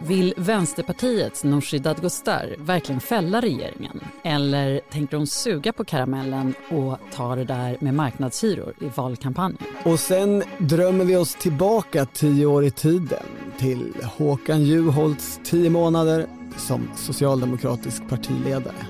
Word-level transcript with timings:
Vill 0.00 0.34
Vänsterpartiets 0.36 1.44
Nooshi 1.44 1.78
Dadgostar 1.78 2.54
verkligen 2.58 3.00
fälla 3.00 3.40
regeringen? 3.40 4.00
Eller 4.24 4.80
tänker 4.90 5.16
hon 5.16 5.26
suga 5.26 5.72
på 5.72 5.84
karamellen 5.84 6.54
och 6.70 6.98
ta 7.12 7.36
det 7.36 7.44
där 7.44 7.76
med 7.80 7.94
marknadshyror 7.94 8.74
i 8.80 8.90
valkampanjen? 8.94 9.62
Och 9.84 10.00
sen 10.00 10.42
drömmer 10.58 11.04
vi 11.04 11.16
oss 11.16 11.34
tillbaka 11.34 12.06
tio 12.06 12.46
år 12.46 12.64
i 12.64 12.70
tiden 12.70 13.26
till 13.58 13.92
Håkan 14.02 14.62
Juholts 14.62 15.40
tio 15.44 15.70
månader 15.70 16.26
som 16.56 16.90
socialdemokratisk 16.96 18.08
partiledare. 18.08 18.86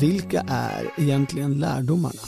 Vilka 0.00 0.44
är 0.48 0.90
egentligen 0.96 1.60
lärdomarna? 1.60 2.20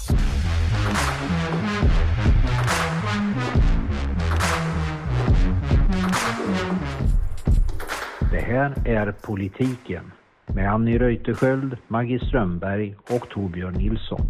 Här 8.53 8.89
är 8.89 9.12
Politiken 9.12 10.12
med 10.47 10.73
Annie 10.73 10.98
Reuterskiöld, 10.98 11.77
Maggie 11.88 12.27
Strömberg 12.27 12.97
och 13.11 13.28
Torbjörn 13.28 13.75
Nilsson. 13.75 14.20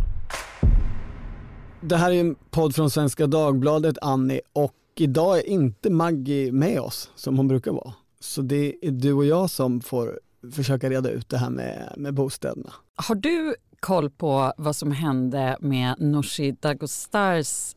Det 1.81 1.97
här 1.97 2.11
är 2.13 2.21
en 2.21 2.35
podd 2.51 2.75
från 2.75 2.91
Svenska 2.91 3.27
Dagbladet, 3.27 3.99
Annie, 4.03 4.41
och 4.53 4.75
idag 4.97 5.39
är 5.39 5.49
inte 5.49 5.91
Maggie 5.91 6.53
med 6.53 6.81
oss 6.81 7.11
som 7.15 7.37
hon 7.37 7.49
brukar 7.49 7.73
vara. 7.73 7.93
Så 8.21 8.43
det 8.43 8.75
är 8.83 8.91
du 8.91 9.13
och 9.13 9.25
jag 9.25 9.51
som 9.51 9.81
får 9.81 10.21
försöka 10.53 10.91
reda 10.91 11.11
ut 11.11 11.29
det 11.29 11.39
här 11.39 11.51
med, 11.51 11.93
med 11.97 12.15
bostäderna. 12.15 12.73
Har 12.97 13.15
du 13.15 13.55
koll 13.81 14.11
på 14.11 14.53
vad 14.57 14.77
som 14.77 14.93
hände 14.93 15.57
med 15.61 15.95
Nooshi 15.99 16.53
Dadgostars 16.61 17.75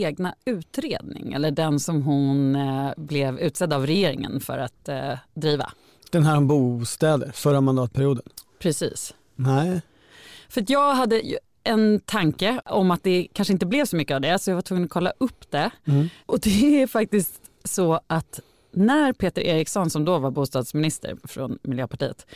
egna 0.00 0.34
utredning 0.44 1.32
eller 1.32 1.50
den 1.50 1.80
som 1.80 2.02
hon 2.02 2.56
eh, 2.56 2.90
blev 2.96 3.38
utsedd 3.38 3.72
av 3.72 3.86
regeringen 3.86 4.40
för 4.40 4.58
att 4.58 4.88
eh, 4.88 5.12
driva? 5.34 5.72
Den 6.10 6.22
här 6.22 6.36
om 6.36 6.46
bostäder, 6.46 7.30
förra 7.34 7.60
mandatperioden. 7.60 8.24
Precis. 8.58 9.14
Nej. 9.36 9.82
För 10.48 10.64
jag 10.68 10.94
hade 10.94 11.22
en 11.64 12.00
tanke 12.00 12.60
om 12.64 12.90
att 12.90 13.02
det 13.02 13.28
kanske 13.32 13.52
inte 13.52 13.66
blev 13.66 13.84
så 13.84 13.96
mycket 13.96 14.14
av 14.14 14.20
det 14.20 14.38
så 14.38 14.50
jag 14.50 14.54
var 14.54 14.62
tvungen 14.62 14.84
att 14.84 14.90
kolla 14.90 15.12
upp 15.18 15.50
det. 15.50 15.70
Mm. 15.84 16.08
Och 16.26 16.40
det 16.40 16.82
är 16.82 16.86
faktiskt 16.86 17.40
så 17.64 18.00
att 18.06 18.40
när 18.72 19.12
Peter 19.12 19.42
Eriksson 19.42 19.90
som 19.90 20.04
då 20.04 20.18
var 20.18 20.30
bostadsminister 20.30 21.16
från 21.24 21.58
Miljöpartiet 21.62 22.26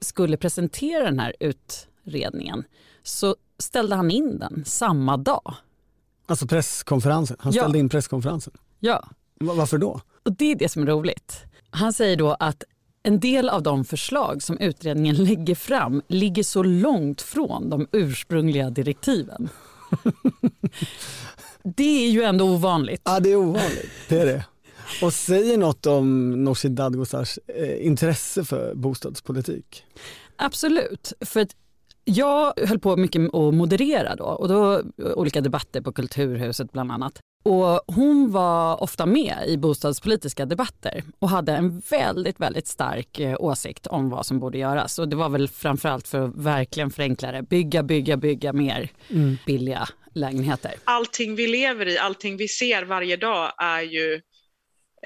skulle 0.00 0.36
presentera 0.36 1.04
den 1.04 1.18
här 1.18 1.34
utredningen 1.40 2.64
så 3.02 3.36
ställde 3.58 3.96
han 3.96 4.10
in 4.10 4.38
den 4.38 4.64
samma 4.66 5.16
dag. 5.16 5.54
Alltså 6.28 6.46
presskonferensen, 6.46 7.36
han 7.40 7.52
Ja. 7.52 7.62
ställde 7.62 7.78
in 7.78 7.88
presskonferensen. 7.88 8.52
Ja, 8.80 9.08
Va- 9.40 9.54
Varför 9.54 9.78
då? 9.78 10.00
och 10.24 10.32
det 10.32 10.44
är 10.52 10.54
det 10.56 10.68
som 10.68 10.82
är 10.82 10.86
roligt. 10.86 11.36
Han 11.70 11.92
säger 11.92 12.16
då 12.16 12.36
att 12.40 12.62
en 13.02 13.20
del 13.20 13.48
av 13.48 13.62
de 13.62 13.84
förslag 13.84 14.42
som 14.42 14.58
utredningen 14.58 15.16
lägger 15.16 15.54
fram 15.54 16.02
ligger 16.08 16.42
så 16.42 16.62
långt 16.62 17.22
från 17.22 17.70
de 17.70 17.86
ursprungliga 17.92 18.70
direktiven. 18.70 19.48
det 21.62 22.04
är 22.06 22.10
ju 22.10 22.22
ändå 22.22 22.44
ovanligt. 22.44 23.02
Ja, 23.04 23.20
det 23.20 23.32
är 23.32 23.36
ovanligt. 23.36 23.90
Det 24.08 24.18
är 24.20 24.26
det. 24.26 24.44
Och 25.02 25.12
säger 25.14 25.58
något 25.58 25.86
om 25.86 26.30
Nooshi 26.44 26.68
Dadgostars 26.68 27.38
eh, 27.46 27.86
intresse 27.86 28.44
för 28.44 28.74
bostadspolitik. 28.74 29.84
Absolut. 30.36 31.12
För 31.20 31.40
att 31.40 31.56
jag 32.08 32.52
höll 32.66 32.78
på 32.78 32.96
mycket 32.96 33.34
att 33.34 33.54
moderera 33.54 34.16
då 34.16 34.24
och 34.24 34.48
då 34.48 34.82
olika 34.98 35.40
debatter 35.40 35.80
på 35.80 35.92
Kulturhuset 35.92 36.72
bland 36.72 36.92
annat. 36.92 37.20
Och 37.44 37.80
hon 37.86 38.30
var 38.30 38.82
ofta 38.82 39.06
med 39.06 39.44
i 39.46 39.56
bostadspolitiska 39.56 40.46
debatter 40.46 41.02
och 41.18 41.28
hade 41.28 41.52
en 41.52 41.80
väldigt, 41.90 42.40
väldigt 42.40 42.66
stark 42.66 43.18
eh, 43.18 43.36
åsikt 43.40 43.86
om 43.86 44.10
vad 44.10 44.26
som 44.26 44.40
borde 44.40 44.58
göras. 44.58 44.98
Och 44.98 45.08
det 45.08 45.16
var 45.16 45.28
väl 45.28 45.48
framförallt 45.48 46.08
för 46.08 46.20
att 46.20 46.36
verkligen 46.36 46.90
förenkla 46.90 47.32
det. 47.32 47.42
Bygga, 47.42 47.82
bygga, 47.82 48.16
bygga 48.16 48.52
mer 48.52 48.90
billiga 49.46 49.88
lägenheter. 50.14 50.74
allting 50.84 51.34
vi 51.34 51.46
lever 51.46 51.88
i, 51.88 51.98
allting 51.98 52.36
vi 52.36 52.48
ser 52.48 52.82
varje 52.82 53.16
dag 53.16 53.52
är 53.58 53.82
ju 53.82 54.14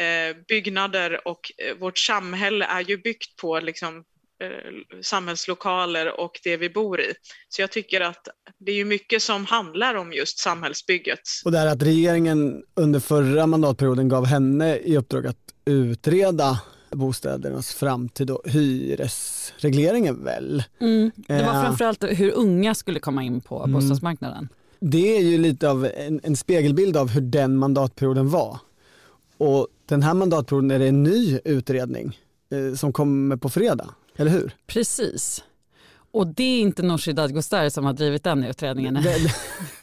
eh, 0.01 0.37
byggnader 0.49 1.29
och 1.29 1.41
eh, 1.59 1.77
vårt 1.79 1.99
samhälle 1.99 2.65
är 2.65 2.81
ju 2.81 2.97
byggt 2.97 3.37
på 3.41 3.61
liksom, 3.61 3.97
eh, 3.97 4.03
samhällslokaler 5.03 6.21
och 6.21 6.41
det 6.45 6.57
vi 6.57 6.71
bor 6.71 7.01
i. 7.01 7.13
Så 7.49 7.63
jag 7.63 7.71
tycker 7.71 8.01
att 8.01 8.29
det 8.59 8.73
är 8.73 8.77
ju 8.77 8.85
mycket 8.85 9.23
som 9.23 9.47
handlar 9.47 9.95
om 9.95 10.13
just 10.13 10.39
samhällsbygget. 10.39 11.21
Och 11.45 11.53
det 11.53 11.59
här 11.59 11.67
att 11.67 11.83
regeringen 11.83 12.63
under 12.75 13.01
förra 13.01 13.47
mandatperioden 13.47 14.09
gav 14.09 14.27
henne 14.27 14.77
i 14.77 14.97
uppdrag 14.97 15.27
att 15.27 15.37
utreda 15.65 16.61
bostädernas 16.91 17.75
framtid 17.75 18.31
och 18.31 18.43
hyresregleringen 18.51 20.25
väl. 20.25 20.63
Det 20.79 21.11
var 21.29 21.37
Ja. 21.37 21.63
framförallt 21.63 22.05
hur 22.05 22.31
unga 22.33 22.75
skulle 22.75 23.01
komma 23.01 23.23
in 23.23 23.41
på 23.41 23.67
bostadsmarknaden. 23.69 24.49
Det 24.81 25.17
är 25.17 25.21
ju 25.23 25.39
lite 25.39 25.71
av 25.71 25.87
en, 25.97 26.21
en 26.23 26.37
spegelbild 26.37 26.97
av 26.97 27.09
hur 27.09 27.21
den 27.21 27.57
mandatperioden 27.57 28.31
var. 28.31 28.59
Och 29.39 29.69
den 29.89 30.03
här 30.03 30.15
mandatperioden 30.15 30.71
är 30.71 30.79
det 30.79 30.87
en 30.89 31.03
ny 31.03 31.39
utredning 31.45 32.19
eh, 32.53 32.75
som 32.77 32.93
kommer 32.93 33.37
på 33.37 33.49
fredag, 33.49 33.95
eller 34.17 34.31
hur? 34.31 34.55
Precis. 34.67 35.45
Och 36.13 36.27
det 36.27 36.43
är 36.43 36.61
inte 36.61 36.83
Nooshi 36.83 37.13
Dadgostar 37.13 37.69
som 37.69 37.85
har 37.85 37.93
drivit 37.93 38.25
den 38.25 38.45
utredningen. 38.45 38.95
Den, 38.95 39.29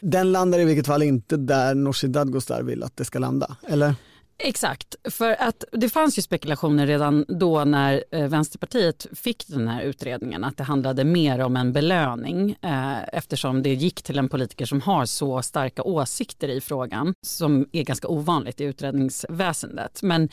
den 0.00 0.32
landar 0.32 0.58
i 0.58 0.64
vilket 0.64 0.86
fall 0.86 1.02
inte 1.02 1.36
där 1.36 1.74
Nooshi 1.74 2.08
Dadgostar 2.08 2.62
vill 2.62 2.82
att 2.82 2.96
det 2.96 3.04
ska 3.04 3.18
landa, 3.18 3.56
eller? 3.68 3.94
Exakt, 4.42 4.94
för 5.04 5.36
att 5.42 5.64
det 5.72 5.88
fanns 5.88 6.18
ju 6.18 6.22
spekulationer 6.22 6.86
redan 6.86 7.24
då 7.28 7.64
när 7.64 8.04
eh, 8.10 8.28
Vänsterpartiet 8.28 9.06
fick 9.12 9.46
den 9.46 9.68
här 9.68 9.82
utredningen 9.82 10.44
att 10.44 10.56
det 10.56 10.64
handlade 10.64 11.04
mer 11.04 11.38
om 11.38 11.56
en 11.56 11.72
belöning 11.72 12.56
eh, 12.62 13.02
eftersom 13.12 13.62
det 13.62 13.74
gick 13.74 14.02
till 14.02 14.18
en 14.18 14.28
politiker 14.28 14.66
som 14.66 14.80
har 14.80 15.04
så 15.04 15.42
starka 15.42 15.82
åsikter 15.82 16.48
i 16.48 16.60
frågan 16.60 17.14
som 17.26 17.68
är 17.72 17.82
ganska 17.82 18.08
ovanligt 18.08 18.60
i 18.60 18.64
utredningsväsendet. 18.64 20.02
Men 20.02 20.28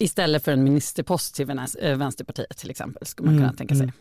istället 0.00 0.44
för 0.44 0.52
en 0.52 0.64
ministerpost 0.64 1.34
till 1.34 1.50
eh, 1.50 1.96
Vänsterpartiet 1.96 2.56
till 2.56 2.70
exempel 2.70 3.06
skulle 3.06 3.30
man 3.30 3.38
kunna 3.38 3.52
tänka 3.52 3.74
sig. 3.74 3.92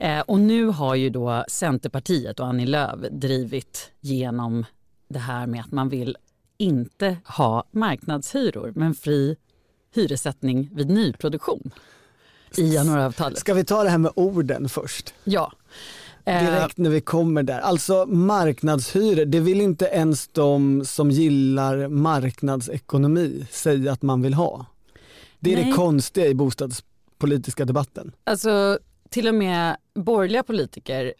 Eh, 0.00 0.20
och 0.20 0.40
nu 0.40 0.66
har 0.66 0.94
ju 0.94 1.10
då 1.10 1.44
Centerpartiet 1.48 2.40
och 2.40 2.46
Annie 2.46 2.66
Lööf 2.66 3.00
drivit 3.10 3.90
genom 4.00 4.64
det 5.08 5.18
här 5.18 5.46
med 5.46 5.60
att 5.60 5.72
man 5.72 5.88
vill 5.88 6.16
inte 6.58 7.16
ha 7.24 7.64
marknadshyror 7.70 8.72
men 8.76 8.94
fri 8.94 9.36
hyressättning 9.94 10.70
vid 10.72 10.90
nyproduktion 10.90 11.70
i 12.56 12.74
januariavtalet. 12.74 13.38
Ska 13.38 13.54
vi 13.54 13.64
ta 13.64 13.84
det 13.84 13.90
här 13.90 13.98
med 13.98 14.12
orden 14.14 14.68
först? 14.68 15.14
Ja. 15.24 15.52
Eh, 16.24 16.44
Direkt 16.44 16.78
när 16.78 16.90
vi 16.90 17.00
kommer 17.00 17.42
där. 17.42 17.60
Alltså 17.60 18.06
marknadshyror, 18.06 19.24
det 19.24 19.40
vill 19.40 19.60
inte 19.60 19.84
ens 19.84 20.28
de 20.28 20.84
som 20.84 21.10
gillar 21.10 21.88
marknadsekonomi 21.88 23.46
säga 23.50 23.92
att 23.92 24.02
man 24.02 24.22
vill 24.22 24.34
ha. 24.34 24.66
Det 25.40 25.52
är 25.52 25.56
Nej. 25.56 25.64
det 25.64 25.72
konstiga 25.72 26.26
i 26.26 26.34
bostadspolitiska 26.34 27.64
debatten. 27.64 28.12
Alltså 28.24 28.78
till 29.10 29.28
och 29.28 29.34
med 29.34 29.76
borgerliga 29.94 30.42
politiker 30.42 31.14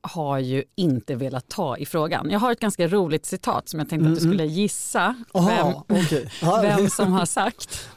har 0.00 0.38
ju 0.38 0.64
inte 0.74 1.14
velat 1.14 1.48
ta 1.48 1.76
i 1.76 1.86
frågan. 1.86 2.30
Jag 2.30 2.38
har 2.38 2.52
ett 2.52 2.60
ganska 2.60 2.88
roligt 2.88 3.26
citat 3.26 3.68
som 3.68 3.80
jag 3.80 3.88
tänkte 3.88 4.08
att 4.08 4.14
du 4.14 4.20
skulle 4.20 4.44
gissa 4.46 5.24
vem, 5.34 5.42
Aha, 5.42 5.84
okej. 5.88 6.30
Ja, 6.42 6.60
vem 6.62 6.90
som 6.90 7.12
har 7.12 7.26
sagt 7.26 7.88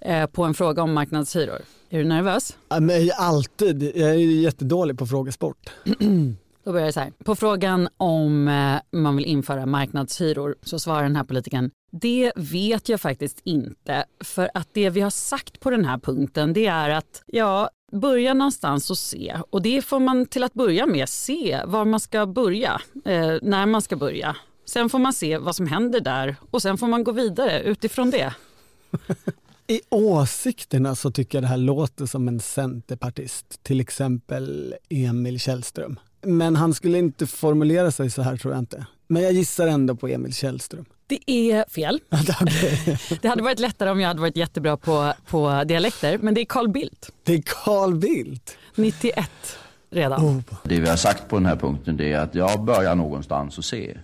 eh, 0.00 0.26
på 0.26 0.44
en 0.44 0.54
fråga 0.54 0.82
om 0.82 0.92
marknadshyror. 0.92 1.60
Är 1.90 1.98
du 1.98 2.04
nervös? 2.04 2.56
Ja, 2.68 2.80
men 2.80 3.10
alltid, 3.16 3.82
jag 3.82 4.10
är 4.10 4.14
jättedålig 4.14 4.98
på 4.98 5.06
frågesport. 5.06 5.70
Då 6.64 6.72
börjar 6.72 6.86
det 6.86 6.92
så 6.92 7.00
här. 7.00 7.12
På 7.24 7.34
frågan 7.34 7.88
om 7.96 8.48
eh, 8.48 9.00
man 9.00 9.16
vill 9.16 9.26
införa 9.26 9.66
marknadshyror 9.66 10.54
så 10.62 10.78
svarar 10.78 11.02
den 11.02 11.16
här 11.16 11.24
politikern 11.24 11.70
det 12.00 12.32
vet 12.36 12.88
jag 12.88 13.00
faktiskt 13.00 13.40
inte 13.44 14.04
för 14.20 14.50
att 14.54 14.68
det 14.72 14.90
vi 14.90 15.00
har 15.00 15.10
sagt 15.10 15.60
på 15.60 15.70
den 15.70 15.84
här 15.84 15.98
punkten 15.98 16.52
det 16.52 16.66
är 16.66 16.90
att 16.90 17.22
ja, 17.26 17.70
börja 17.92 18.34
någonstans 18.34 18.90
och 18.90 18.98
se 18.98 19.38
och 19.50 19.62
det 19.62 19.82
får 19.82 20.00
man 20.00 20.26
till 20.26 20.44
att 20.44 20.54
börja 20.54 20.86
med 20.86 21.08
se 21.08 21.60
var 21.66 21.84
man 21.84 22.00
ska 22.00 22.26
börja, 22.26 22.80
eh, 23.04 23.34
när 23.42 23.66
man 23.66 23.82
ska 23.82 23.96
börja. 23.96 24.36
Sen 24.64 24.90
får 24.90 24.98
man 24.98 25.12
se 25.12 25.38
vad 25.38 25.56
som 25.56 25.66
händer 25.66 26.00
där 26.00 26.36
och 26.50 26.62
sen 26.62 26.78
får 26.78 26.86
man 26.86 27.04
gå 27.04 27.12
vidare 27.12 27.62
utifrån 27.62 28.10
det. 28.10 28.34
I 29.66 29.80
åsikterna 29.88 30.94
så 30.94 31.10
tycker 31.10 31.38
jag 31.38 31.42
det 31.42 31.48
här 31.48 31.56
låter 31.56 32.06
som 32.06 32.28
en 32.28 32.40
centerpartist, 32.40 33.62
till 33.62 33.80
exempel 33.80 34.74
Emil 34.88 35.40
Källström. 35.40 35.98
Men 36.26 36.56
han 36.56 36.74
skulle 36.74 36.98
inte 36.98 37.26
formulera 37.26 37.90
sig 37.90 38.10
så 38.10 38.22
här 38.22 38.36
tror 38.36 38.52
jag 38.54 38.62
inte. 38.62 38.86
Men 39.06 39.22
jag 39.22 39.32
gissar 39.32 39.66
ändå 39.66 39.96
på 39.96 40.08
Emil 40.08 40.34
Källström. 40.34 40.84
Det 41.06 41.30
är 41.30 41.70
fel. 41.70 42.00
Det 43.22 43.28
hade 43.28 43.42
varit 43.42 43.58
lättare 43.58 43.90
om 43.90 44.00
jag 44.00 44.08
hade 44.08 44.20
varit 44.20 44.36
jättebra 44.36 44.76
på, 44.76 45.12
på 45.26 45.64
dialekter 45.64 46.18
men 46.18 46.34
det 46.34 46.40
är 46.40 46.44
Carl 46.44 46.68
Bildt, 46.68 47.10
Det 47.24 47.34
är 47.34 47.42
Carl 47.46 47.94
Bildt. 47.94 48.56
91 48.74 49.30
redan. 49.90 50.24
Oh. 50.24 50.40
Det 50.62 50.80
vi 50.80 50.88
har 50.88 50.96
sagt 50.96 51.28
på 51.28 51.36
den 51.36 51.46
här 51.46 51.56
punkten 51.56 51.96
det 51.96 52.12
är 52.12 52.18
att 52.18 52.34
jag 52.34 52.64
börjar 52.64 52.94
någonstans 52.94 53.58
och 53.58 53.64
se. 53.64 53.98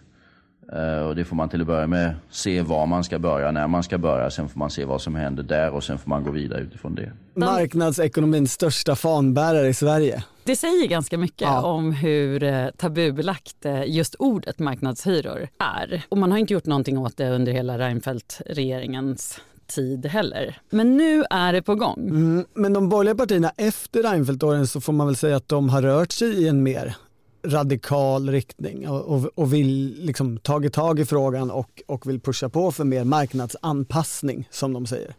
Eh, 0.72 1.06
och 1.06 1.17
det 1.17 1.25
får 1.25 1.37
man 1.37 1.49
till 1.49 1.61
att 1.61 1.67
börja 1.67 1.87
med 1.87 2.14
se 2.31 2.62
var 2.62 2.87
man 2.87 3.05
ska 3.05 3.19
börja, 3.19 3.50
när 3.50 3.67
man 3.69 3.82
ska 3.82 3.99
börja. 3.99 4.31
Sen 4.31 4.49
får 4.49 4.58
man 4.58 4.70
se 4.70 4.84
vad 4.84 5.02
som 5.02 5.14
händer 5.14 5.43
där 5.43 5.70
och 5.70 5.84
sen 5.84 5.99
får 5.99 6.08
man 6.08 6.25
gå 6.25 6.31
vidare 6.31 6.61
utifrån 6.61 6.94
det. 6.94 7.12
Marknadsekonomins 7.34 8.52
största 8.52 8.96
fanbärare 8.96 9.69
i 9.69 9.75
Sverige. 9.75 10.25
Det 10.44 10.56
säger 10.56 10.87
ganska 10.88 11.19
mycket 11.19 11.40
Ja. 11.40 11.62
om 11.62 11.93
hur 11.93 12.43
eh, 12.43 12.67
tabubelagt 12.76 13.64
eh, 13.67 13.82
just 13.87 14.14
ordet 14.19 14.58
marknadshyror 14.58 15.49
är. 15.58 16.02
Och 16.08 16.19
man 16.19 16.31
har 16.31 16.38
inte 16.38 16.52
gjort 16.55 16.67
någonting 16.67 16.99
åt 16.99 17.17
det 17.17 17.31
under 17.31 17.52
hela 17.52 17.78
Reinfeldt-regeringens 17.78 19.40
tid 19.67 20.06
heller. 20.06 20.58
Men 20.70 20.96
nu 20.96 21.25
är 21.31 21.52
det 21.52 21.62
på 21.62 21.75
gång. 21.75 21.99
Mm, 22.08 22.44
men 22.55 22.72
de 22.72 22.88
borgerliga 22.88 23.14
partierna 23.14 23.52
efter 23.56 24.02
Reinfeldt-åren 24.02 24.67
så 24.67 24.81
får 24.81 24.93
man 24.93 25.06
väl 25.06 25.17
säga 25.17 25.37
att 25.37 25.49
de 25.49 25.69
har 25.69 25.82
rört 25.82 26.12
sig 26.12 26.28
i 26.43 26.49
en 26.49 26.62
mer 26.62 26.96
radikal 27.45 28.29
riktning 28.31 28.89
och, 28.89 29.01
och, 29.05 29.31
och 29.35 29.53
vill 29.55 29.97
liksom 30.01 30.39
tagit 30.39 30.73
tag 30.73 31.01
i 31.01 31.05
frågan 31.05 31.51
och, 31.51 31.83
och 31.87 32.07
vill 32.09 32.21
pusha 32.21 32.49
på 32.49 32.73
för 32.73 32.85
mer 32.85 33.05
marknadsanpassning 33.05 34.49
som 34.51 34.73
de 34.73 34.87
säger. 34.87 35.15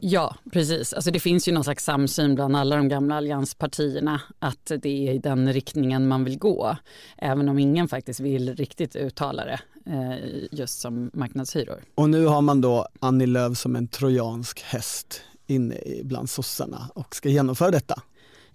Ja, 0.00 0.36
precis. 0.52 0.92
Alltså 0.92 1.10
det 1.10 1.20
finns 1.20 1.48
ju 1.48 1.52
någon 1.52 1.64
slags 1.64 1.84
samsyn 1.84 2.34
bland 2.34 2.56
alla 2.56 2.76
de 2.76 2.88
gamla 2.88 3.16
allianspartierna 3.16 4.20
att 4.38 4.72
det 4.82 5.08
är 5.08 5.12
i 5.14 5.18
den 5.18 5.52
riktningen 5.52 6.08
man 6.08 6.24
vill 6.24 6.38
gå. 6.38 6.76
Även 7.18 7.48
om 7.48 7.58
ingen 7.58 7.88
faktiskt 7.88 8.20
vill 8.20 8.56
riktigt 8.56 8.96
uttala 8.96 9.44
det 9.44 9.60
eh, 9.86 10.48
just 10.50 10.80
som 10.80 11.10
marknadshyror. 11.14 11.80
Och 11.94 12.10
nu 12.10 12.26
har 12.26 12.40
man 12.42 12.60
då 12.60 12.86
Annie 13.00 13.26
Lööf 13.26 13.58
som 13.58 13.76
en 13.76 13.88
trojansk 13.88 14.60
häst 14.62 15.20
inne 15.46 15.74
i- 15.74 16.00
bland 16.04 16.30
sossarna 16.30 16.88
och 16.94 17.14
ska 17.16 17.28
genomföra 17.28 17.70
detta. 17.70 18.02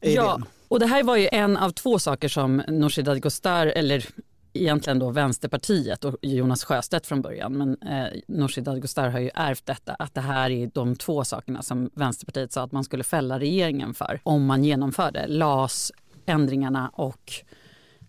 Är 0.01 0.15
Ja, 0.15 0.35
idén. 0.35 0.45
och 0.67 0.79
det 0.79 0.85
här 0.85 1.03
var 1.03 1.15
ju 1.17 1.29
en 1.31 1.57
av 1.57 1.69
två 1.69 1.99
saker 1.99 2.27
som 2.29 2.57
Nooshi 2.67 3.01
Dadgostar, 3.01 3.67
eller 3.67 4.05
egentligen 4.53 4.99
då 4.99 5.09
Vänsterpartiet 5.09 6.05
och 6.05 6.15
Jonas 6.21 6.63
Sjöstedt 6.63 7.07
från 7.07 7.21
början, 7.21 7.53
men 7.57 7.77
eh, 7.81 8.19
Nooshi 8.27 8.61
Dadgostar 8.61 9.09
har 9.09 9.19
ju 9.19 9.29
ärvt 9.33 9.65
detta, 9.65 9.94
att 9.94 10.13
det 10.13 10.21
här 10.21 10.49
är 10.49 10.67
de 10.73 10.95
två 10.95 11.23
sakerna 11.23 11.61
som 11.61 11.89
Vänsterpartiet 11.94 12.51
sa 12.51 12.63
att 12.63 12.71
man 12.71 12.83
skulle 12.83 13.03
fälla 13.03 13.39
regeringen 13.39 13.94
för 13.94 14.19
om 14.23 14.45
man 14.45 14.63
genomförde 14.63 15.25
LAS-ändringarna 15.27 16.89
och 16.94 17.33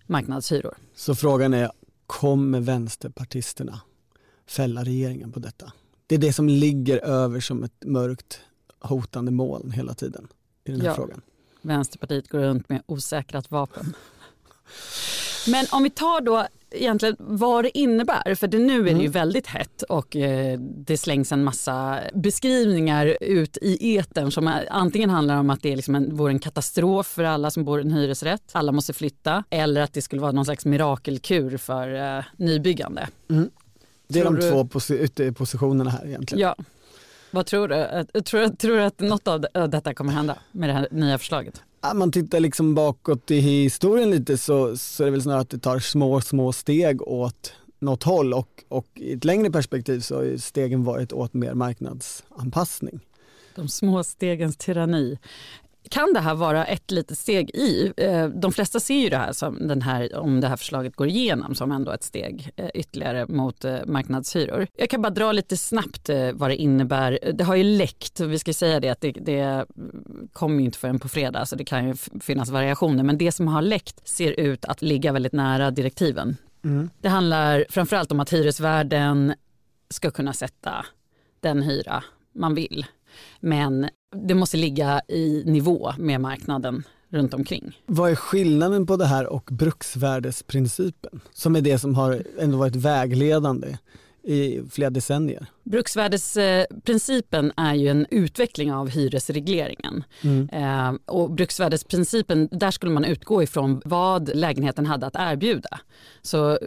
marknadshyror. 0.07 0.75
Så 0.95 1.15
frågan 1.15 1.55
är, 1.55 1.71
kommer 2.07 2.61
vänsterpartisterna 2.61 3.81
fälla 4.47 4.85
regeringen 4.85 5.33
på 5.33 5.41
detta? 5.41 5.73
Det 6.07 6.15
är 6.15 6.19
det 6.19 6.33
som 6.33 6.49
ligger 6.49 6.99
över 7.05 7.41
som 7.41 7.63
ett 7.65 7.85
mörkt 7.85 8.41
hotande 8.81 9.31
moln 9.31 9.71
hela 9.71 9.95
tiden 9.95 10.29
i 10.65 10.71
den 10.71 10.81
här 10.81 10.87
Ja. 10.89 10.95
frågan. 10.95 11.21
Vänsterpartiet 11.63 12.29
går 12.29 12.39
runt 12.39 12.69
med 12.69 12.83
osäkrat 12.87 13.51
vapen. 13.51 13.95
Men 15.47 15.67
om 15.71 15.83
vi 15.83 15.91
tar 15.91 16.21
då 16.21 16.47
egentligen 16.71 17.17
vad 17.19 17.65
det 17.65 17.79
innebär, 17.79 18.35
för 18.35 18.47
det, 18.49 18.59
nu 18.59 18.89
är 18.89 18.95
det 18.95 19.01
ju 19.03 19.09
väldigt 19.09 19.47
hett 19.47 19.83
och 19.83 20.17
eh, 20.17 20.59
det 20.61 20.97
slängs 20.97 21.33
en 21.33 21.45
massa 21.45 21.99
beskrivningar 22.15 23.17
ut 23.21 23.59
i 23.63 23.97
etern 23.97 24.31
som 24.33 24.49
är, 24.49 24.67
antingen 24.71 25.11
handlar 25.11 25.37
om 25.37 25.51
att 25.51 25.63
det 25.63 25.73
är 25.73 25.77
liksom 25.77 25.95
en, 25.95 26.17
vore 26.17 26.33
en 26.33 26.39
katastrof 26.39 27.07
för 27.07 27.25
alla 27.25 27.51
som 27.51 27.65
bor 27.65 27.79
i 27.81 27.83
en 27.83 27.91
hyresrätt, 27.93 28.43
alla 28.53 28.73
måste 28.73 28.93
flytta, 28.93 29.45
eller 29.51 29.81
att 29.81 29.93
det 29.93 30.03
skulle 30.03 30.23
vara 30.23 30.33
någon 30.33 30.45
slags 30.45 30.65
mirakelkur 30.65 31.57
för 31.57 32.17
eh, 32.19 32.25
nybyggande. 32.37 33.09
Det 34.09 34.19
är 34.21 34.25
Tror 34.25 34.35
de 34.37 34.41
du- 34.41 34.51
två 34.51 34.65
posi- 34.65 34.99
ytterpositionerna 35.01 35.91
här 35.91 36.07
egentligen. 36.07 36.41
Ja. 36.43 36.65
Vad 37.31 37.47
tror 37.47 37.69
du? 37.69 37.75
Eh, 37.75 38.05
Tror, 38.23 38.49
tror 38.49 38.77
du 38.77 38.83
att 38.83 39.01
något 39.01 39.29
av 39.29 39.41
detta 39.71 39.95
kommer 39.95 40.13
hända 40.13 40.39
med 40.53 40.69
det 40.69 40.73
här 40.73 40.89
nya 40.91 41.19
förslaget? 41.19 41.63
Om 41.81 41.99
man 41.99 42.13
tittar 42.13 42.41
liksom 42.41 42.75
bakåt 42.75 43.31
i 43.31 43.41
historien 43.41 44.11
lite 44.11 44.39
så, 44.39 44.77
så 44.77 45.03
är 45.03 45.05
det 45.05 45.11
väl 45.11 45.23
snarare 45.23 45.41
att 45.41 45.51
det 45.51 45.59
tar 45.59 45.79
små, 45.79 46.21
små 46.21 46.53
steg 46.53 47.03
åt 47.03 47.53
något 47.79 48.03
håll 48.03 48.35
och, 48.35 48.65
och 48.69 48.87
i 48.95 49.13
ett 49.13 49.25
längre 49.25 49.51
perspektiv 49.51 50.01
så 50.01 50.17
har 50.17 50.23
ju 50.23 50.39
stegen 50.39 50.85
varit 50.85 51.13
åt 51.13 51.35
mer 51.35 51.55
marknadsanpassning. 51.55 53.01
De 53.55 53.69
små 53.69 54.05
stegens 54.05 54.57
tyranni. 54.57 55.19
Kan 55.91 56.13
det 56.15 56.21
här 56.21 56.35
vara 56.35 56.65
ett 56.65 56.91
litet 56.91 57.19
steg 57.19 57.51
i? 57.51 57.93
eh, 57.97 58.29
De 58.29 58.53
flesta 58.53 58.81
ser 58.81 58.95
ju 58.95 59.09
det 59.09 59.17
här 59.17 59.33
som 59.33 59.69
den 59.69 59.83
här, 59.83 60.17
om 60.17 60.41
det 60.41 60.49
här 60.49 60.57
förslaget 60.57 60.97
går 60.97 61.09
igenom 61.09 61.55
som 61.55 61.73
ändå 61.73 61.91
ett 61.93 62.03
steg 62.03 62.51
eh, 62.57 62.69
ytterligare 62.75 63.27
mot 63.27 63.65
eh, 63.65 63.77
marknadshyror. 63.87 64.67
Jag 64.77 64.91
kan 64.91 65.03
bara 65.03 65.11
dra 65.11 65.33
lite 65.33 65.57
snabbt 65.57 66.11
vad 66.35 66.51
det 66.51 66.57
innebär. 66.57 67.19
Det 67.35 67.45
har 67.45 67.55
ju 67.57 67.65
läckt, 67.65 68.21
och 68.21 68.33
vi 68.33 68.39
ska 68.39 68.53
säga 68.53 68.81
det 68.81 68.89
att 68.89 69.01
det, 69.01 69.13
det 69.13 69.67
kommer 70.33 70.59
ju 70.59 70.65
inte 70.65 70.79
förrän 70.79 70.99
på 70.99 71.09
fredag 71.09 71.47
så 71.47 71.57
det 71.57 71.65
kan 71.65 71.89
ju 71.89 71.95
finnas 72.21 72.51
variationer 72.51 73.05
men 73.05 73.19
det 73.19 73.33
som 73.33 73.49
har 73.49 73.63
läckt 73.63 74.09
ser 74.09 74.41
ut 74.41 74.65
att 74.65 74.83
ligga 74.83 75.13
väldigt 75.13 75.33
nära 75.33 75.71
direktiven. 75.71 76.37
Det 77.01 77.09
handlar 77.09 77.67
framförallt 77.71 78.13
om 78.13 78.21
att 78.21 78.33
hyresvärden 78.33 79.35
ska 79.91 80.11
kunna 80.11 80.33
sätta 80.33 80.85
den 81.41 81.63
hyra 81.63 82.05
man 82.33 82.55
vill. 82.55 82.87
Men 83.41 83.89
det 84.27 84.35
måste 84.35 84.57
ligga 84.57 85.01
i 85.09 85.43
nivå 85.47 85.93
med 85.99 86.21
marknaden 86.21 86.83
runt 87.09 87.35
omkring. 87.35 87.79
Vad 87.87 88.11
är 88.11 88.15
skillnaden 88.15 88.87
på 88.87 88.97
det 88.97 89.07
här 89.07 89.27
och 89.27 89.49
bruksvärdesprincipen 89.53 91.21
som 91.33 91.57
är 91.57 91.61
det 91.61 91.79
som 91.79 91.95
har 91.95 92.23
ändå 92.39 92.59
varit 92.59 92.77
vägledande 92.77 93.79
i 94.23 94.61
flera 94.71 94.91
decennier? 94.91 95.47
Bruksvärdesprincipen 95.71 97.53
är 97.57 97.75
ju 97.75 97.89
en 97.89 98.07
utveckling 98.11 98.73
av 98.73 98.89
hyresregleringen. 98.89 100.05
Eh, 100.53 100.93
och 101.07 101.31
bruksvärdesprincipen, 101.31 102.49
där 102.51 102.71
skulle 102.71 102.93
man 102.93 103.05
utgå 103.05 103.43
ifrån 103.43 103.83
vad 103.85 104.37
lägenheten 104.37 104.87
hade 104.87 105.07
att 105.07 105.17
erbjuda. 105.19 105.81
Så 106.23 106.59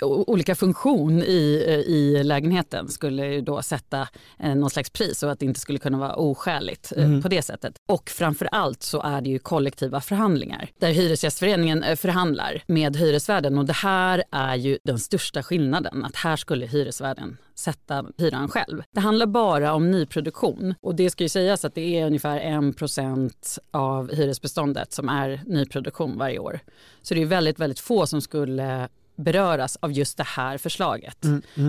olika 0.00 0.54
funktion 0.54 1.22
i, 1.22 1.64
i 1.86 2.24
lägenheten 2.24 2.88
skulle 2.88 3.40
då 3.40 3.62
sätta 3.62 4.08
eh, 4.38 4.54
någon 4.54 4.70
slags 4.70 4.90
pris 4.90 5.22
och 5.22 5.32
att 5.32 5.40
det 5.40 5.46
inte 5.46 5.60
skulle 5.60 5.78
kunna 5.78 5.98
vara 5.98 6.14
oskäligt 6.16 6.92
eh, 6.96 7.20
på 7.20 7.28
det 7.28 7.42
sättet. 7.42 7.74
Och 7.86 8.10
framför 8.10 8.48
allt 8.52 8.82
så 8.82 9.02
är 9.02 9.20
det 9.20 9.30
ju 9.30 9.38
kollektiva 9.38 10.00
förhandlingar 10.00 10.68
där 10.78 10.92
Hyresgästföreningen 10.92 11.96
förhandlar 11.96 12.62
med 12.66 12.96
hyresvärden 12.96 13.58
och 13.58 13.64
det 13.64 13.72
här 13.72 14.24
är 14.30 14.56
ju 14.56 14.78
den 14.84 14.98
största 14.98 15.42
skillnaden 15.42 16.04
att 16.04 16.16
här 16.16 16.36
skulle 16.36 16.66
hyresvärden 16.66 17.36
sätta 17.58 18.04
hyran 18.16 18.48
själv. 18.48 18.82
Det 18.90 19.00
handlar 19.00 19.26
bara 19.26 19.74
om 19.74 19.90
nyproduktion 19.90 20.74
och 20.80 20.94
det 20.94 21.10
ska 21.10 21.24
ju 21.24 21.28
sägas 21.28 21.64
att 21.64 21.74
det 21.74 21.98
är 22.00 22.06
ungefär 22.06 22.40
1% 22.40 23.58
av 23.70 24.12
hyresbeståndet 24.12 24.92
som 24.92 25.08
är 25.08 25.42
nyproduktion 25.46 26.18
varje 26.18 26.38
år. 26.38 26.60
Så 27.02 27.14
det 27.14 27.22
är 27.22 27.26
väldigt, 27.26 27.58
väldigt 27.58 27.80
få 27.80 28.06
som 28.06 28.20
skulle 28.20 28.88
beröras 29.16 29.76
av 29.76 29.92
just 29.92 30.16
det 30.16 30.26
här 30.26 30.58
förslaget. 30.58 31.18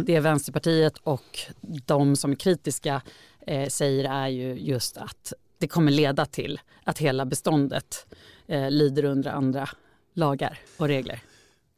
Det 0.05 0.15
är 0.15 0.21
Vänsterpartiet 0.21 0.97
och 0.97 1.39
de 1.85 2.15
som 2.15 2.31
är 2.31 2.35
kritiska 2.35 3.01
eh, 3.47 3.67
säger 3.67 4.09
är 4.09 4.27
ju 4.27 4.59
just 4.59 4.97
att 4.97 5.33
det 5.57 5.67
kommer 5.67 5.91
leda 5.91 6.25
till 6.25 6.59
att 6.83 6.97
hela 6.97 7.25
beståndet 7.25 8.07
eh, 8.47 8.71
lyder 8.71 9.05
under 9.05 9.31
andra 9.31 9.69
lagar 10.13 10.59
och 10.77 10.87
regler. 10.87 11.21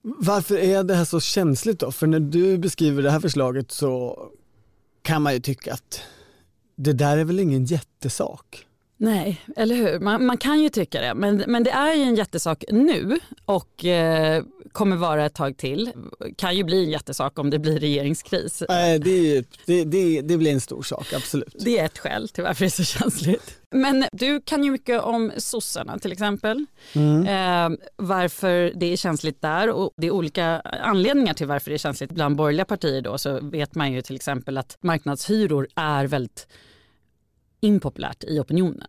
Varför 0.01 0.57
är 0.57 0.83
det 0.83 0.95
här 0.95 1.05
så 1.05 1.19
känsligt 1.19 1.79
då? 1.79 1.91
För 1.91 2.07
när 2.07 2.19
du 2.19 2.57
beskriver 2.57 3.03
det 3.03 3.11
här 3.11 3.19
förslaget 3.19 3.71
så 3.71 4.19
kan 5.01 5.21
man 5.21 5.33
ju 5.33 5.39
tycka 5.39 5.73
att 5.73 6.01
det 6.75 6.93
där 6.93 7.17
är 7.17 7.23
väl 7.23 7.39
ingen 7.39 7.65
jättesak. 7.65 8.67
Nej, 9.03 9.41
eller 9.55 9.75
hur? 9.75 9.99
Man, 9.99 10.25
man 10.25 10.37
kan 10.37 10.61
ju 10.61 10.69
tycka 10.69 11.01
det. 11.01 11.13
Men, 11.13 11.43
men 11.47 11.63
det 11.63 11.71
är 11.71 11.93
ju 11.95 12.01
en 12.03 12.15
jättesak 12.15 12.63
nu 12.69 13.19
och 13.45 13.85
eh, 13.85 14.43
kommer 14.71 14.95
vara 14.95 15.25
ett 15.25 15.33
tag 15.33 15.57
till. 15.57 15.91
Kan 16.37 16.57
ju 16.57 16.63
bli 16.63 16.83
en 16.83 16.89
jättesak 16.89 17.39
om 17.39 17.49
det 17.49 17.59
blir 17.59 17.79
regeringskris. 17.79 18.63
Nej, 18.69 18.99
det, 18.99 19.09
ju- 19.17 19.43
det, 19.65 19.83
det, 19.83 20.21
det 20.21 20.37
blir 20.37 20.51
en 20.51 20.61
stor 20.61 20.81
sak, 20.83 21.13
absolut. 21.13 21.55
Det 21.59 21.79
är 21.79 21.85
ett 21.85 21.97
skäl 21.97 22.29
till 22.29 22.43
varför 22.43 22.59
det 22.65 22.67
är 22.67 22.69
så 22.69 22.83
känsligt. 22.83 23.57
Men 23.71 24.05
du 24.11 24.41
kan 24.41 24.63
ju 24.63 24.71
mycket 24.71 25.01
om 25.01 25.31
sossarna 25.37 25.99
till 25.99 26.11
exempel. 26.11 26.65
Eh, 27.27 27.69
varför 27.95 28.71
det 28.75 28.85
är 28.93 28.97
känsligt 28.97 29.41
där 29.41 29.69
och 29.69 29.91
det 29.97 30.07
är 30.07 30.11
olika 30.11 30.59
anledningar 30.83 31.33
till 31.33 31.47
varför 31.47 31.69
det 31.71 31.75
är 31.75 31.77
känsligt. 31.77 32.11
Bland 32.11 32.35
borgerliga 32.35 32.65
partier 32.65 33.01
då 33.01 33.17
så 33.17 33.39
vet 33.41 33.75
man 33.75 33.91
ju 33.91 34.01
till 34.01 34.15
exempel 34.15 34.57
att 34.57 34.77
marknadshyror 34.81 35.67
är 35.75 36.05
väldigt 36.07 36.47
impopulärt 37.61 38.23
i 38.23 38.39
opinionen. 38.39 38.87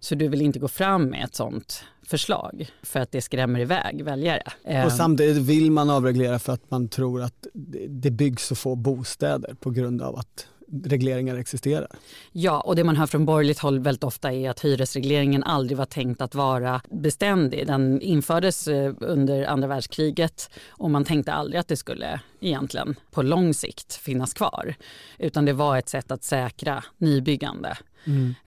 Så 0.00 0.14
du 0.14 0.28
vill 0.28 0.42
inte 0.42 0.58
gå 0.58 0.68
fram 0.68 1.04
med 1.04 1.24
ett 1.24 1.34
sånt 1.34 1.84
förslag 2.06 2.70
för 2.82 3.00
att 3.00 3.12
det 3.12 3.22
skrämmer 3.22 3.60
iväg 3.60 4.04
väljare. 4.04 4.42
Eh, 4.64 4.84
Och 4.86 4.92
samtidigt 4.92 5.36
vill 5.36 5.70
man 5.70 5.90
avreglera 5.90 6.38
för 6.38 6.52
att 6.52 6.70
man 6.70 6.88
tror 6.88 7.22
att 7.22 7.46
det- 7.52 7.86
det 7.88 8.10
byggs 8.10 8.46
så 8.46 8.54
få 8.54 8.74
bostäder 8.74 9.54
på 9.60 9.70
grund 9.70 10.02
av 10.02 10.16
att 10.16 10.46
regleringar 10.84 11.36
existerar. 11.36 11.88
Ja, 12.32 12.60
och 12.60 12.76
det 12.76 12.84
man 12.84 12.96
hör 12.96 13.06
från 13.06 13.24
borgerligt 13.24 13.58
håll 13.58 13.78
väldigt 13.80 14.04
ofta 14.04 14.32
är 14.32 14.50
att 14.50 14.60
hyresregleringen 14.60 15.42
aldrig 15.44 15.78
var 15.78 15.84
tänkt 15.86 16.20
att 16.20 16.34
vara 16.34 16.80
beständig. 16.90 17.66
Den 17.66 18.00
infördes 18.00 18.68
eh, 18.68 18.94
under 19.00 19.44
andra 19.46 19.68
världskriget 19.68 20.50
och 20.68 20.90
man 20.90 21.04
tänkte 21.04 21.32
aldrig 21.32 21.60
att 21.60 21.68
det 21.68 21.76
skulle 21.76 22.20
egentligen 22.40 22.94
på 23.10 23.22
lång 23.22 23.54
sikt 23.54 23.94
finnas 23.94 24.34
kvar. 24.34 24.74
Utan 25.18 25.44
det 25.44 25.52
var 25.52 25.78
ett 25.78 25.88
sätt 25.88 26.10
att 26.10 26.22
säkra 26.24 26.84
nybyggande. 26.98 27.76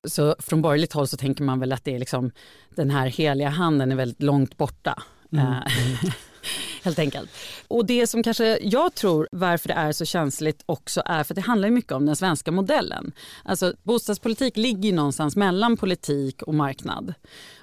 Så 0.04 0.36
från 0.40 0.62
borgerligt 0.62 0.94
håll 0.94 1.08
så 1.08 1.18
tänker 1.18 1.44
man 1.44 1.60
väl 1.60 1.72
att 1.72 1.84
det 1.84 1.96
är 1.96 2.00
liksom, 2.00 2.32
den 2.76 2.90
här 2.90 3.08
heliga 3.08 3.50
handen 3.50 3.92
är 3.92 3.96
väldigt 3.96 4.24
långt 4.24 4.58
borta. 4.58 5.04
Eh, 5.32 5.58
helt 6.84 7.00
enkelt. 7.00 7.30
Och 7.68 7.86
det 7.86 8.08
som 8.08 8.24
kanske 8.24 8.60
jag 8.62 8.96
tror 8.96 9.28
varför 9.32 9.68
det 9.68 9.74
är 9.74 9.92
så 9.92 10.06
känsligt 10.06 10.64
också 10.66 11.02
är 11.06 11.24
för 11.24 11.34
att 11.34 11.36
det 11.36 11.42
handlar 11.42 11.70
mycket 11.70 11.92
om 11.92 12.06
den 12.06 12.16
svenska 12.16 12.52
modellen. 12.52 13.12
Alltså 13.44 13.74
bostadspolitik 13.84 14.58
ligger 14.58 14.94
någonstans 14.94 15.36
mellan 15.36 15.78
politik 15.78 16.42
och 16.42 16.54
marknad. 16.54 17.14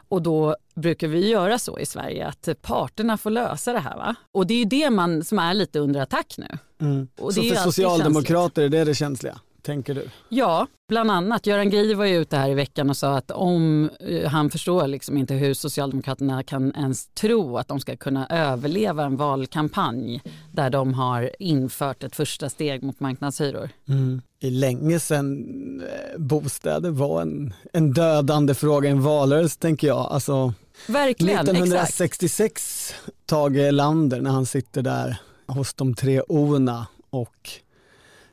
Och 0.09 0.23
då 0.23 0.57
brukar 0.75 1.09
vi 1.09 1.29
göra 1.29 1.59
så 1.59 1.79
i 1.79 1.87
Sverige 1.87 2.27
att 2.27 2.49
parterna 2.63 3.19
får 3.19 3.31
lösa 3.31 3.73
det 3.73 3.79
här. 3.79 3.97
Va? 3.97 4.15
Och 4.33 4.47
det 4.47 4.55
är 4.55 4.59
ju 4.59 4.65
det 4.65 4.91
man 4.91 5.25
som 5.25 5.39
är 5.39 5.55
lite 5.55 5.79
under 5.79 6.01
attack 6.01 6.35
nu. 6.39 6.59
Mm. 6.81 7.09
Så 7.19 7.43
för 7.43 7.55
socialdemokrater 7.55 8.63
är 8.63 8.69
det 8.69 8.85
det 8.85 8.95
känsliga, 8.95 9.39
tänker 9.69 9.95
du? 9.95 10.11
Ja, 10.29 10.67
bland 10.89 11.11
annat. 11.11 11.47
Göran 11.47 11.71
Greider 11.71 11.95
var 11.95 12.05
ju 12.05 12.17
ute 12.17 12.37
här 12.37 12.51
i 12.51 12.55
veckan 12.55 12.91
och 12.91 12.97
sa 12.97 13.17
att 13.17 13.31
om 13.31 13.91
eh, 14.01 14.29
han 14.29 14.51
förstår 14.51 14.87
liksom 14.87 15.19
inte 15.19 15.35
hur 15.35 15.55
Socialdemokraterna 15.55 16.43
kan 16.43 16.75
ens 16.77 17.07
tro 17.07 17.59
att 17.59 17.69
de 17.69 17.81
ska 17.81 17.97
kunna 17.97 18.27
överleva 18.27 19.05
en 19.05 19.17
valkampanj 19.17 20.23
där 20.53 20.71
de 20.71 20.95
har 20.95 21.31
infört 21.39 22.03
ett 22.03 22.17
första 22.17 22.49
steg 22.49 22.83
mot 22.83 23.01
marknadshyror. 23.01 23.71
Mm. 23.89 24.23
I 24.41 24.51
länge 24.51 25.01
sedan 25.01 25.47
eh, 25.81 26.19
bostäder 26.19 26.91
var 26.91 27.23
en, 27.23 27.55
en 27.73 27.93
dödande 27.93 28.55
fråga 28.55 28.89
i 28.89 28.93
en 28.93 29.03
valrörelse 29.03 29.59
tänker 29.59 29.87
jag. 29.87 30.09
Alltså, 30.11 30.55
Verkligen, 30.87 31.39
exakt. 31.39 31.49
1966, 31.49 32.95
Tage 33.27 33.57
Erlander 33.57 34.21
när 34.21 34.31
han 34.31 34.47
sitter 34.47 34.83
där 34.83 35.17
hos 35.47 35.75
de 35.75 35.95
tre 35.95 36.21
O'na 36.21 36.85
och 37.11 37.51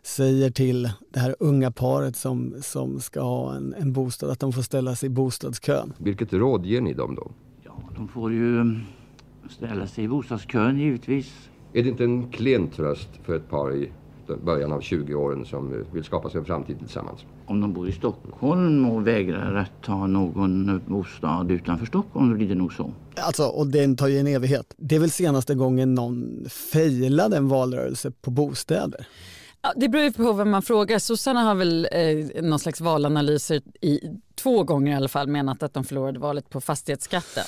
säger 0.05 0.49
till 0.49 0.89
det 1.09 1.19
här 1.19 1.35
unga 1.39 1.71
paret 1.71 2.15
som, 2.15 2.55
som 2.61 2.99
ska 2.99 3.21
ha 3.21 3.55
en, 3.55 3.73
en 3.73 3.93
bostad 3.93 4.29
att 4.29 4.39
de 4.39 4.53
får 4.53 4.61
ställa 4.61 4.95
sig 4.95 5.07
i 5.07 5.09
bostadskön. 5.09 5.93
Vilket 5.97 6.33
råd 6.33 6.65
ger 6.65 6.81
ni 6.81 6.93
dem 6.93 7.15
då? 7.15 7.31
Ja, 7.63 7.79
de 7.95 8.07
får 8.07 8.31
ju 8.31 8.61
mm, 8.61 8.79
ställa 9.49 9.87
sig 9.87 10.03
i 10.03 10.07
bostadskön 10.07 10.79
givetvis. 10.79 11.49
Är 11.73 11.83
det 11.83 11.89
inte 11.89 12.03
en 12.03 12.31
klen 12.31 12.69
tröst 12.69 13.09
för 13.23 13.35
ett 13.35 13.49
par 13.49 13.75
i 13.75 13.89
början 14.43 14.71
av 14.71 14.81
20-åren 14.81 15.45
som 15.45 15.73
eh, 15.73 15.93
vill 15.93 16.03
skapa 16.03 16.29
sig 16.29 16.39
en 16.39 16.45
framtid 16.45 16.79
tillsammans? 16.79 17.19
Om 17.45 17.61
de 17.61 17.73
bor 17.73 17.89
i 17.89 17.91
Stockholm 17.91 18.89
och 18.89 19.07
vägrar 19.07 19.55
att 19.55 19.83
ta 19.83 20.07
någon 20.07 20.81
bostad 20.87 21.51
utanför 21.51 21.85
Stockholm 21.85 22.29
då 22.29 22.35
blir 22.35 22.49
det 22.49 22.55
nog 22.55 22.73
så. 22.73 22.91
Alltså, 23.15 23.43
och 23.43 23.67
den 23.67 23.95
tar 23.95 24.07
ju 24.07 24.19
en 24.19 24.27
evighet. 24.27 24.73
Det 24.77 24.95
är 24.95 24.99
väl 24.99 25.11
senaste 25.11 25.55
gången 25.55 25.95
någon 25.95 26.45
failade 26.49 27.37
en 27.37 27.47
valrörelse 27.47 28.11
på 28.11 28.31
bostäder. 28.31 29.07
Ja, 29.65 29.73
det 29.75 29.89
beror 29.89 30.03
ju 30.03 30.11
på 30.11 30.33
vem 30.33 30.49
man 30.49 30.61
frågar. 30.61 30.99
Sossarna 30.99 31.41
har 31.41 31.55
väl 31.55 31.87
eh, 31.91 32.43
någon 32.43 32.59
slags 32.59 32.81
valanalyser 32.81 33.61
i 33.81 33.99
två 34.35 34.63
gånger 34.63 34.91
i 34.91 34.95
alla 34.95 35.07
fall 35.07 35.27
menat 35.27 35.63
att 35.63 35.73
de 35.73 35.83
förlorade 35.83 36.19
valet 36.19 36.49
på 36.49 36.61
fastighetsskatten. 36.61 37.45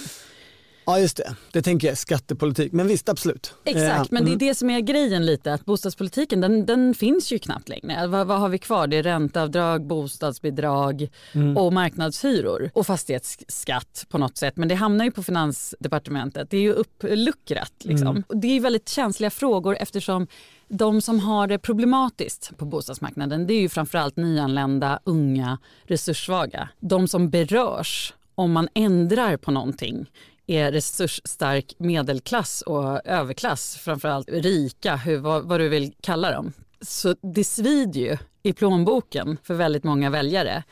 Ja 0.85 0.99
just 0.99 1.17
det, 1.17 1.35
det 1.51 1.61
tänker 1.61 1.87
jag 1.87 1.97
skattepolitik. 1.97 2.71
Men 2.71 2.87
visst 2.87 3.09
absolut. 3.09 3.53
Exakt, 3.63 3.99
Eh, 3.99 4.05
men 4.09 4.23
det 4.23 4.29
är 4.29 4.33
mm. 4.33 4.47
det 4.47 4.55
som 4.55 4.69
är 4.69 4.79
grejen 4.79 5.25
lite 5.25 5.53
att 5.53 5.65
bostadspolitiken 5.65 6.41
den, 6.41 6.65
den 6.65 6.93
finns 6.93 7.31
ju 7.31 7.39
knappt 7.39 7.69
längre. 7.69 8.07
Vad, 8.07 8.27
vad 8.27 8.39
har 8.39 8.49
vi 8.49 8.57
kvar? 8.57 8.87
Det 8.87 8.97
är 8.97 9.03
ränteavdrag, 9.03 9.87
bostadsbidrag 9.87 11.09
Mm. 11.33 11.57
och 11.57 11.73
marknadshyror 11.73 12.71
och 12.73 12.87
fastighetsskatt 12.87 14.05
på 14.09 14.17
något 14.17 14.37
sätt. 14.37 14.57
Men 14.57 14.67
det 14.67 14.75
hamnar 14.75 15.05
ju 15.05 15.11
på 15.11 15.23
finansdepartementet. 15.23 16.49
Det 16.49 16.57
är 16.57 16.61
ju 16.61 16.73
uppluckrat 16.73 17.73
liksom. 17.79 18.07
Mm. 18.07 18.23
Det 18.29 18.47
är 18.47 18.53
ju 18.53 18.59
väldigt 18.59 18.89
känsliga 18.89 19.29
frågor 19.29 19.77
eftersom 19.79 20.27
de 20.67 21.01
som 21.01 21.19
har 21.19 21.47
det 21.47 21.59
problematiskt 21.59 22.57
på 22.57 22.65
bostadsmarknaden 22.65 23.47
det 23.47 23.53
är 23.53 23.61
ju 23.61 23.69
framförallt 23.69 24.15
nyanlända, 24.17 24.99
unga, 25.03 25.57
resurssvaga. 25.83 26.69
De 26.79 27.07
som 27.07 27.29
berörs 27.29 28.13
om 28.35 28.51
man 28.51 28.69
ändrar 28.73 29.37
på 29.37 29.51
någonting 29.51 30.11
är 30.47 30.71
resursstark 30.71 31.75
medelklass 31.77 32.61
och 32.61 33.07
överklass, 33.07 33.77
framförallt 33.77 34.29
rika, 34.29 34.95
hur, 34.95 35.17
vad, 35.17 35.43
vad 35.43 35.59
du 35.59 35.69
vill 35.69 35.93
kalla 36.01 36.31
dem. 36.31 36.53
Så 36.81 37.15
det 37.33 37.43
svider 37.43 37.99
ju 38.01 38.17
i 38.43 38.53
plånboken 38.53 39.37
för 39.43 39.53
väldigt 39.53 39.83
många 39.83 40.09
väljare. 40.09 40.63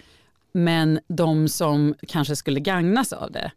Men 0.51 0.99
de 1.07 1.47
som 1.47 1.95
kanske 2.07 2.35
skulle 2.35 2.59
gagnas 2.59 3.13
av 3.13 3.31
det 3.31 3.51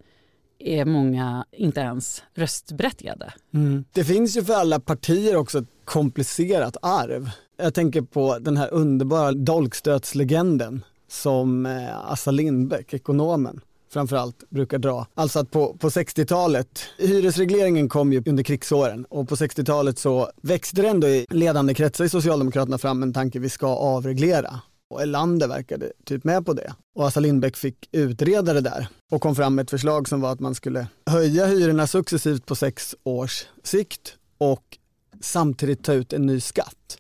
är 0.58 0.84
många 0.84 1.44
inte 1.52 1.80
ens 1.80 2.22
röstberättigade. 2.34 3.32
Mm. 3.54 3.84
Det 3.92 4.04
finns 4.04 4.36
ju 4.36 4.44
för 4.44 4.54
alla 4.54 4.80
partier 4.80 5.36
också 5.36 5.58
ett 5.58 5.77
komplicerat 5.88 6.76
arv. 6.82 7.30
Jag 7.56 7.74
tänker 7.74 8.02
på 8.02 8.38
den 8.38 8.56
här 8.56 8.72
underbara 8.72 9.32
dolkstötslegenden 9.32 10.84
som 11.10 11.66
eh, 11.66 12.10
Assa 12.10 12.30
Lindbeck, 12.30 12.94
ekonomen, 12.94 13.60
framförallt 13.92 14.50
brukar 14.50 14.78
dra. 14.78 15.06
Alltså 15.14 15.38
att 15.38 15.50
på, 15.50 15.74
på 15.74 15.88
60-talet, 15.88 16.80
hyresregleringen 16.98 17.88
kom 17.88 18.12
ju 18.12 18.22
under 18.26 18.42
krigsåren 18.42 19.04
och 19.04 19.28
på 19.28 19.34
60-talet 19.34 19.98
så 19.98 20.30
växte 20.42 20.82
det 20.82 20.88
ändå 20.88 21.08
i 21.08 21.26
ledande 21.30 21.74
kretsar 21.74 22.04
i 22.04 22.08
Socialdemokraterna 22.08 22.78
fram 22.78 23.02
en 23.02 23.12
tanke 23.12 23.38
vi 23.38 23.48
ska 23.48 23.66
avreglera. 23.66 24.60
Och 24.90 25.02
Erlander 25.02 25.48
verkade 25.48 25.92
typ 26.04 26.24
med 26.24 26.46
på 26.46 26.52
det. 26.52 26.72
Och 26.94 27.06
Assa 27.06 27.20
Lindbeck 27.20 27.56
fick 27.56 27.88
utreda 27.92 28.52
det 28.52 28.60
där 28.60 28.88
och 29.10 29.22
kom 29.22 29.36
fram 29.36 29.54
med 29.54 29.62
ett 29.62 29.70
förslag 29.70 30.08
som 30.08 30.20
var 30.20 30.32
att 30.32 30.40
man 30.40 30.54
skulle 30.54 30.86
höja 31.06 31.46
hyrorna 31.46 31.86
successivt 31.86 32.46
på 32.46 32.54
sex 32.54 32.94
års 33.04 33.46
sikt 33.62 34.14
och 34.38 34.77
samtidigt 35.20 35.84
ta 35.84 35.92
ut 35.92 36.12
en 36.12 36.26
ny 36.26 36.40
skatt. 36.40 36.98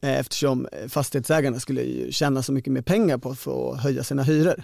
Eh, 0.00 0.18
eftersom 0.18 0.68
fastighetsägarna 0.88 1.60
skulle 1.60 1.82
ju 1.82 2.12
tjäna 2.12 2.42
så 2.42 2.52
mycket 2.52 2.72
mer 2.72 2.82
pengar 2.82 3.18
på 3.18 3.30
att 3.30 3.38
få 3.38 3.74
höja 3.74 4.04
sina 4.04 4.22
hyror. 4.22 4.62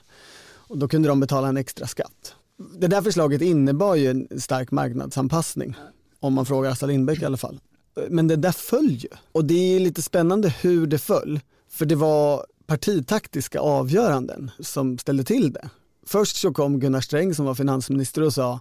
Och 0.53 0.79
då 0.79 0.89
kunde 0.89 1.09
de 1.09 1.21
betala 1.21 1.49
en 1.49 1.57
extra 1.57 1.87
skatt. 1.87 2.35
Det 2.79 2.87
där 2.87 3.03
förslaget 3.03 3.43
innebar 3.43 3.95
ju 3.95 4.11
en 4.11 4.41
stark 4.41 4.71
marknadsanpassning. 4.71 5.75
Om 6.21 6.35
man 6.35 6.47
frågar 6.47 6.71
Assar 6.71 6.87
Lindbeck 6.87 7.23
i 7.23 7.25
alla 7.25 7.37
fall. 7.37 7.61
Men 8.09 8.29
det 8.29 8.37
där 8.37 8.53
föll 8.53 8.91
ju. 8.91 9.09
Och 9.33 9.45
det 9.45 9.77
är 9.77 9.81
lite 9.81 10.03
spännande 10.03 10.49
hur 10.49 10.87
det 10.87 10.99
föll. 10.99 11.41
För 11.69 11.87
det 11.87 11.95
var 11.95 12.47
partitaktiska 12.67 13.61
avgöranden 13.61 14.51
som 14.61 14.99
ställde 14.99 15.25
till 15.25 15.53
det. 15.53 15.69
Först 16.07 16.37
så 16.37 16.53
kom 16.53 16.81
Gunnar 16.81 17.01
Sträng 17.01 17.35
som 17.35 17.45
var 17.45 17.55
finansminister 17.55 18.23
och 18.23 18.35
sa 18.35 18.61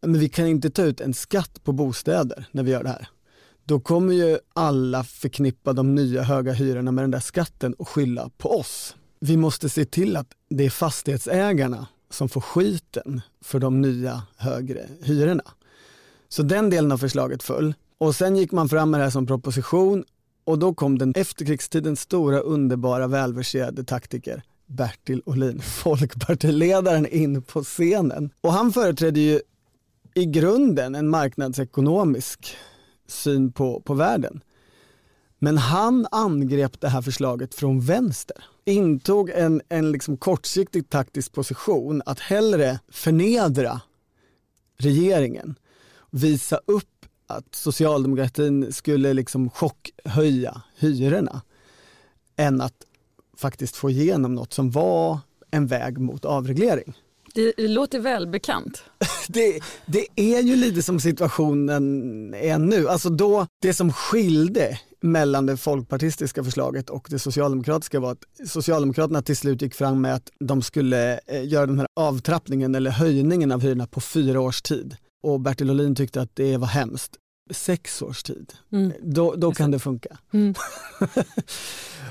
men 0.00 0.20
vi 0.20 0.28
kan 0.28 0.46
inte 0.46 0.70
ta 0.70 0.82
ut 0.82 1.00
en 1.00 1.14
skatt 1.14 1.64
på 1.64 1.72
bostäder 1.72 2.46
när 2.50 2.62
vi 2.62 2.70
gör 2.70 2.82
det 2.82 2.88
här. 2.88 3.08
Då 3.68 3.80
kommer 3.80 4.14
ju 4.14 4.38
alla 4.54 5.04
förknippa 5.04 5.72
de 5.72 5.94
nya 5.94 6.22
höga 6.22 6.52
hyrorna 6.52 6.92
med 6.92 7.04
den 7.04 7.10
där 7.10 7.20
skatten 7.20 7.74
och 7.74 7.88
skylla 7.88 8.30
på 8.38 8.58
oss. 8.58 8.96
Vi 9.20 9.36
måste 9.36 9.68
se 9.68 9.84
till 9.84 10.16
att 10.16 10.26
det 10.50 10.64
är 10.64 10.70
fastighetsägarna 10.70 11.86
som 12.10 12.28
får 12.28 12.40
skiten 12.40 13.20
för 13.40 13.58
de 13.58 13.80
nya 13.80 14.22
högre 14.36 14.88
hyrorna. 15.02 15.42
Så 16.28 16.42
den 16.42 16.70
delen 16.70 16.92
av 16.92 16.98
förslaget 16.98 17.42
föll. 17.42 17.74
Och 17.98 18.14
sen 18.14 18.36
gick 18.36 18.52
man 18.52 18.68
fram 18.68 18.90
med 18.90 19.00
det 19.00 19.04
här 19.04 19.10
som 19.10 19.26
proposition 19.26 20.04
och 20.44 20.58
då 20.58 20.74
kom 20.74 20.98
den 20.98 21.12
efterkrigstidens 21.16 22.00
stora 22.00 22.40
underbara 22.40 23.06
välverserade 23.06 23.84
taktiker 23.84 24.42
Bertil 24.66 25.22
Ohlin, 25.26 25.60
folkpartiledaren 25.60 27.06
in 27.06 27.42
på 27.42 27.64
scenen. 27.64 28.30
Och 28.40 28.52
han 28.52 28.72
företrädde 28.72 29.20
ju 29.20 29.40
i 30.14 30.24
grunden 30.24 30.94
en 30.94 31.08
marknadsekonomisk 31.08 32.56
syn 33.08 33.52
på, 33.52 33.80
på 33.80 33.94
världen. 33.94 34.40
Men 35.38 35.58
han 35.58 36.06
angrep 36.10 36.80
det 36.80 36.88
här 36.88 37.02
förslaget 37.02 37.54
från 37.54 37.80
vänster. 37.80 38.44
Intog 38.64 39.30
en, 39.30 39.62
en 39.68 39.92
liksom 39.92 40.16
kortsiktig 40.16 40.90
taktisk 40.90 41.32
position 41.32 42.02
att 42.06 42.20
hellre 42.20 42.78
förnedra 42.88 43.80
regeringen, 44.76 45.54
visa 46.10 46.60
upp 46.66 47.06
att 47.26 47.54
socialdemokratin 47.54 48.72
skulle 48.72 49.12
liksom 49.12 49.50
chockhöja 49.50 50.62
hyrorna 50.76 51.42
än 52.36 52.60
att 52.60 52.84
faktiskt 53.36 53.76
få 53.76 53.90
igenom 53.90 54.34
något 54.34 54.52
som 54.52 54.70
var 54.70 55.18
en 55.50 55.66
väg 55.66 55.98
mot 55.98 56.24
avreglering. 56.24 56.94
Det 57.38 57.68
låter 57.68 57.98
välbekant. 57.98 58.82
Det, 59.28 59.60
det 59.86 60.06
är 60.16 60.42
ju 60.42 60.56
lite 60.56 60.82
som 60.82 61.00
situationen 61.00 62.34
är 62.34 62.58
nu. 62.58 62.88
Alltså 62.88 63.10
då, 63.10 63.46
det 63.62 63.74
som 63.74 63.92
skilde 63.92 64.78
mellan 65.00 65.46
det 65.46 65.56
folkpartistiska 65.56 66.44
förslaget 66.44 66.90
och 66.90 67.06
det 67.10 67.18
socialdemokratiska 67.18 68.00
var 68.00 68.12
att 68.12 68.48
Socialdemokraterna 68.48 69.22
till 69.22 69.36
slut 69.36 69.62
gick 69.62 69.74
fram 69.74 70.00
med 70.00 70.14
att 70.14 70.30
de 70.40 70.62
skulle 70.62 71.20
eh, 71.26 71.48
göra 71.48 71.66
den 71.66 71.78
här 71.78 71.88
avtrappningen 72.00 72.74
eller 72.74 72.90
höjningen 72.90 73.52
av 73.52 73.60
hyrorna 73.60 73.86
på 73.86 74.00
fyra 74.00 74.40
års 74.40 74.62
tid. 74.62 74.96
Och 75.22 75.40
Bertil 75.40 75.70
Ohlin 75.70 75.94
tyckte 75.94 76.20
att 76.20 76.36
det 76.36 76.56
var 76.56 76.66
hemskt. 76.66 77.16
Sex 77.50 78.02
års 78.02 78.22
tid, 78.22 78.52
Mm. 78.72 78.92
då, 79.02 79.34
då 79.34 79.52
kan 79.52 79.70
det 79.70 79.78
funka. 79.78 80.16
Mm. 80.32 80.54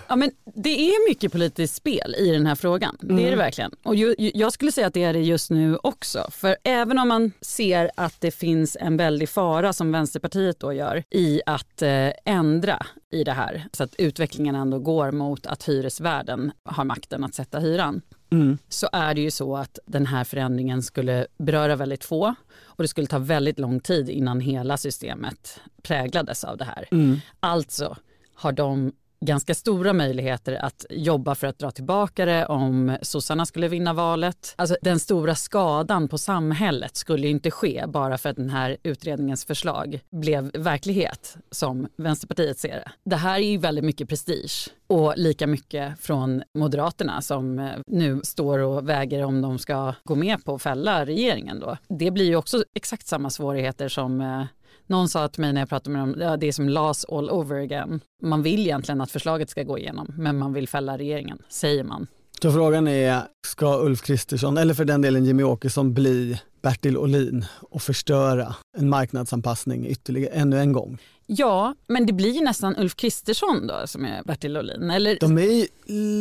Ja, 0.10 0.16
men 0.16 0.32
det 0.56 0.70
är 0.70 1.10
mycket 1.10 1.32
politiskt 1.32 1.76
spel 1.76 2.16
i 2.20 2.32
den 2.32 2.46
här 2.46 2.56
frågan. 2.56 2.98
Det 3.02 3.14
är 3.14 3.18
det 3.18 3.24
Mm. 3.28 3.38
verkligen. 3.38 3.72
Och 3.84 3.96
ju, 3.96 4.16
ju, 4.18 4.32
jag 4.34 4.54
skulle 4.54 4.72
säga 4.72 4.88
att 4.88 4.94
det 4.94 5.04
är 5.04 5.14
det 5.14 5.20
just 5.20 5.50
nu 5.50 5.78
också. 5.84 6.28
För 6.32 6.56
även 6.64 7.00
om 7.00 7.08
man 7.08 7.32
ser 7.42 7.92
att 7.96 8.22
det 8.22 8.32
finns 8.32 8.78
en 8.80 8.98
väldig 8.98 9.30
fara 9.30 9.74
som 9.74 9.92
Vänsterpartiet 9.92 10.60
då 10.60 10.74
gör 10.74 11.04
i 11.10 11.42
att 11.46 11.82
eh, 11.82 12.10
ändra 12.26 12.86
i 13.12 13.24
det 13.24 13.32
här 13.32 13.68
så 13.74 13.84
att 13.84 13.96
utvecklingen 13.96 14.56
ändå 14.56 14.80
går 14.80 15.12
mot 15.12 15.46
att 15.46 15.70
hyresvärden 15.70 16.52
har 16.64 16.84
makten 16.84 17.24
att 17.24 17.34
sätta 17.36 17.60
hyran 17.60 18.02
Mm. 18.30 18.58
så 18.70 18.90
är 18.92 19.14
det 19.14 19.22
ju 19.22 19.32
så 19.32 19.58
att 19.58 19.80
den 19.86 20.06
här 20.06 20.24
förändringen 20.24 20.84
skulle 20.84 21.28
beröra 21.38 21.76
väldigt 21.76 22.04
få 22.04 22.36
och 22.64 22.84
det 22.84 22.88
skulle 22.88 23.08
ta 23.08 23.20
väldigt 23.20 23.60
lång 23.60 23.80
tid 23.80 24.10
innan 24.10 24.40
hela 24.40 24.78
systemet 24.78 25.60
präglades 25.82 26.44
av 26.44 26.58
det 26.58 26.66
här. 26.66 26.88
Mm. 26.92 27.20
Alltså 27.40 27.98
har 28.34 28.52
de 28.52 28.92
ganska 29.20 29.56
stora 29.56 29.94
möjligheter 29.94 30.54
att 30.54 30.86
jobba 30.90 31.36
för 31.36 31.48
att 31.48 31.60
dra 31.60 31.72
tillbaka 31.72 32.26
det 32.26 32.46
om 32.46 32.98
sossarna 33.02 33.46
skulle 33.46 33.68
vinna 33.68 33.94
valet. 33.94 34.54
Alltså 34.56 34.78
den 34.82 35.00
stora 35.00 35.36
skadan 35.36 36.08
på 36.08 36.18
samhället 36.18 36.96
skulle 36.96 37.28
inte 37.28 37.52
ske 37.52 37.86
bara 37.88 38.18
för 38.18 38.30
att 38.30 38.36
den 38.36 38.50
här 38.50 38.78
utredningens 38.84 39.46
förslag 39.46 40.00
blev 40.12 40.52
verklighet 40.54 41.38
som 41.52 41.88
Vänsterpartiet 41.98 42.60
ser 42.60 42.76
det. 42.76 42.92
Det 43.04 43.16
här 43.16 43.40
är 43.40 43.52
ju 43.52 43.58
väldigt 43.58 43.84
mycket 43.84 44.10
prestige 44.10 44.70
och 44.88 45.14
lika 45.18 45.48
mycket 45.48 46.00
från 46.00 46.44
Moderaterna 46.54 47.22
som 47.22 47.60
eh, 47.60 47.72
nu 47.88 48.22
står 48.24 48.60
och 48.60 48.90
väger 48.90 49.24
om 49.24 49.42
de 49.42 49.60
ska 49.60 49.94
gå 50.04 50.16
med 50.16 50.46
på 50.46 50.56
att 50.56 50.62
fälla 50.62 51.06
regeringen 51.06 51.60
då. 51.60 51.78
Det 51.90 52.12
blir 52.12 52.26
ju 52.26 52.36
också 52.36 52.64
exakt 52.74 53.08
samma 53.08 53.30
svårigheter 53.30 53.88
som 53.88 54.22
eh, 54.22 54.44
någon 54.88 55.10
sa 55.10 55.28
till 55.28 55.42
mig 55.42 55.54
när 55.54 55.62
jag 55.62 55.70
pratade 55.70 55.98
med 55.98 56.02
dem, 56.02 56.16
ja, 56.20 56.38
det 56.38 56.48
är 56.48 56.52
som 56.52 56.70
LAS 56.70 57.06
all 57.06 57.30
over 57.30 57.56
again. 57.56 58.02
Man 58.22 58.44
vill 58.44 58.60
egentligen 58.60 59.02
att 59.02 59.12
förslaget 59.12 59.50
ska 59.50 59.64
gå 59.64 59.78
igenom, 59.78 60.14
men 60.18 60.38
man 60.38 60.54
vill 60.54 60.68
fälla 60.68 60.98
regeringen, 60.98 61.42
säger 61.50 61.84
man. 61.84 62.08
Så 62.42 62.52
frågan 62.52 62.88
är, 62.88 63.22
ska 63.48 63.80
Ulf 63.80 64.02
Kristersson, 64.02 64.58
eller 64.58 64.74
för 64.74 64.86
den 64.86 65.02
delen 65.02 65.26
Jimmy 65.26 65.44
Åkesson, 65.44 65.94
bli 65.94 66.42
Bertil 66.62 66.98
Olin 66.98 67.46
och 67.60 67.82
förstöra 67.82 68.56
en 68.78 68.90
marknadsanpassning 68.90 69.88
ytterligare 69.88 70.34
ännu 70.34 70.60
en 70.60 70.74
gång? 70.74 70.98
Ja, 71.26 71.76
men 71.88 72.06
det 72.06 72.14
blir 72.14 72.32
ju 72.32 72.42
nästan 72.42 72.78
Ulf 72.78 72.96
Kristersson 72.96 73.68
då 73.68 73.88
som 73.88 74.06
är 74.06 74.24
Bertil 74.24 74.58
Ohlin. 74.58 74.90
Eller... 74.90 75.18
De 75.20 75.38
är 75.38 75.68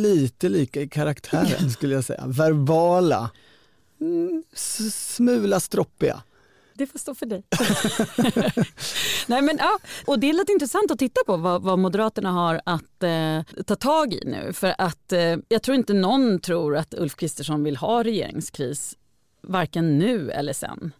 lite 0.01 0.49
lika 0.49 0.81
i 0.81 0.89
karaktären 0.89 1.69
skulle 1.71 1.95
jag 1.95 2.03
säga. 2.03 2.23
Verbala, 2.27 3.29
mm, 4.01 4.43
smula 4.91 5.59
stroppiga. 5.59 6.21
Det 6.77 6.87
får 6.87 6.99
stå 6.99 7.15
för 7.15 7.25
dig. 7.25 7.43
Nej, 9.27 9.41
men, 9.41 9.57
ja, 9.57 9.79
och 10.05 10.19
det 10.19 10.29
är 10.29 10.33
lite 10.33 10.51
intressant 10.51 10.91
att 10.91 10.99
titta 10.99 11.21
på 11.25 11.37
vad, 11.37 11.61
vad 11.61 11.79
Moderaterna 11.79 12.31
har 12.31 12.61
att 12.65 13.03
eh, 13.03 13.63
ta 13.65 13.75
tag 13.75 14.13
i 14.13 14.21
nu. 14.25 14.53
För 14.53 14.75
att 14.77 15.13
eh, 15.13 15.35
jag 15.47 15.63
tror 15.63 15.75
inte 15.77 15.93
någon 15.93 16.39
tror 16.39 16.77
att 16.77 16.93
Ulf 16.93 17.15
Kristersson 17.15 17.63
vill 17.63 17.77
ha 17.77 18.03
regeringskris, 18.03 18.97
varken 19.41 19.99
nu 19.99 20.31
eller 20.31 20.53
sen. 20.53 20.91